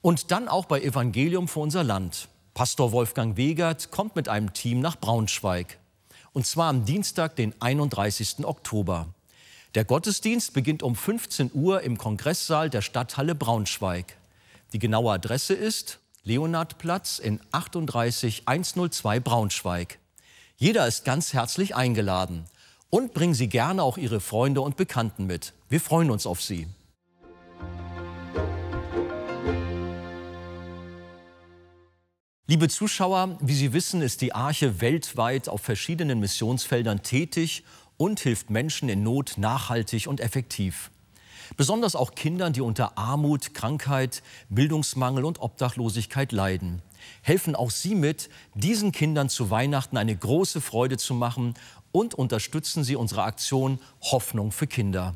Und 0.00 0.30
dann 0.30 0.48
auch 0.48 0.64
bei 0.64 0.80
Evangelium 0.80 1.46
für 1.46 1.60
unser 1.60 1.84
Land. 1.84 2.28
Pastor 2.54 2.92
Wolfgang 2.92 3.36
Wegert 3.36 3.90
kommt 3.90 4.16
mit 4.16 4.30
einem 4.30 4.54
Team 4.54 4.80
nach 4.80 4.96
Braunschweig. 4.96 5.78
Und 6.32 6.46
zwar 6.46 6.70
am 6.70 6.86
Dienstag, 6.86 7.36
den 7.36 7.54
31. 7.60 8.44
Oktober. 8.44 9.08
Der 9.74 9.84
Gottesdienst 9.84 10.54
beginnt 10.54 10.82
um 10.82 10.96
15 10.96 11.50
Uhr 11.52 11.82
im 11.82 11.98
Kongresssaal 11.98 12.70
der 12.70 12.80
Stadthalle 12.80 13.34
Braunschweig. 13.34 14.16
Die 14.72 14.78
genaue 14.78 15.12
Adresse 15.12 15.52
ist 15.52 15.98
Leonardplatz 16.24 17.18
in 17.18 17.38
38102 17.52 19.20
Braunschweig. 19.20 19.98
Jeder 20.56 20.86
ist 20.86 21.04
ganz 21.04 21.34
herzlich 21.34 21.76
eingeladen. 21.76 22.46
Und 22.90 23.12
bringen 23.12 23.34
Sie 23.34 23.48
gerne 23.48 23.82
auch 23.82 23.98
Ihre 23.98 24.20
Freunde 24.20 24.62
und 24.62 24.76
Bekannten 24.78 25.26
mit. 25.26 25.52
Wir 25.68 25.80
freuen 25.80 26.10
uns 26.10 26.26
auf 26.26 26.40
Sie. 26.40 26.66
Liebe 32.46 32.70
Zuschauer, 32.70 33.36
wie 33.40 33.54
Sie 33.54 33.74
wissen, 33.74 34.00
ist 34.00 34.22
die 34.22 34.32
Arche 34.32 34.80
weltweit 34.80 35.50
auf 35.50 35.60
verschiedenen 35.60 36.18
Missionsfeldern 36.18 37.02
tätig 37.02 37.62
und 37.98 38.20
hilft 38.20 38.48
Menschen 38.48 38.88
in 38.88 39.02
Not 39.02 39.34
nachhaltig 39.36 40.06
und 40.06 40.20
effektiv. 40.20 40.90
Besonders 41.56 41.96
auch 41.96 42.14
Kindern, 42.14 42.52
die 42.52 42.60
unter 42.60 42.96
Armut, 42.96 43.52
Krankheit, 43.54 44.22
Bildungsmangel 44.48 45.24
und 45.24 45.40
Obdachlosigkeit 45.40 46.32
leiden. 46.32 46.82
Helfen 47.22 47.54
auch 47.54 47.70
Sie 47.70 47.94
mit, 47.94 48.28
diesen 48.54 48.92
Kindern 48.92 49.28
zu 49.28 49.50
Weihnachten 49.50 49.96
eine 49.96 50.16
große 50.16 50.60
Freude 50.60 50.96
zu 50.96 51.14
machen 51.14 51.54
und 51.92 52.14
unterstützen 52.14 52.84
Sie 52.84 52.96
unsere 52.96 53.22
Aktion 53.22 53.78
Hoffnung 54.02 54.52
für 54.52 54.66
Kinder. 54.66 55.14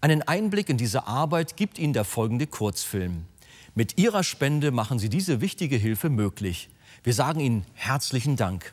Einen 0.00 0.22
Einblick 0.22 0.68
in 0.68 0.76
diese 0.76 1.06
Arbeit 1.06 1.56
gibt 1.56 1.78
Ihnen 1.78 1.92
der 1.92 2.04
folgende 2.04 2.46
Kurzfilm. 2.46 3.24
Mit 3.74 3.98
Ihrer 3.98 4.22
Spende 4.22 4.70
machen 4.70 4.98
Sie 4.98 5.08
diese 5.08 5.40
wichtige 5.40 5.76
Hilfe 5.76 6.10
möglich. 6.10 6.68
Wir 7.02 7.14
sagen 7.14 7.40
Ihnen 7.40 7.66
herzlichen 7.74 8.36
Dank. 8.36 8.72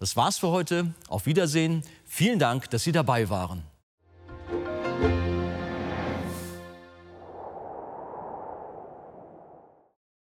Das 0.00 0.16
war's 0.16 0.38
für 0.38 0.48
heute. 0.48 0.94
Auf 1.08 1.26
Wiedersehen. 1.26 1.82
Vielen 2.04 2.38
Dank, 2.38 2.70
dass 2.70 2.84
Sie 2.84 2.92
dabei 2.92 3.28
waren. 3.28 3.62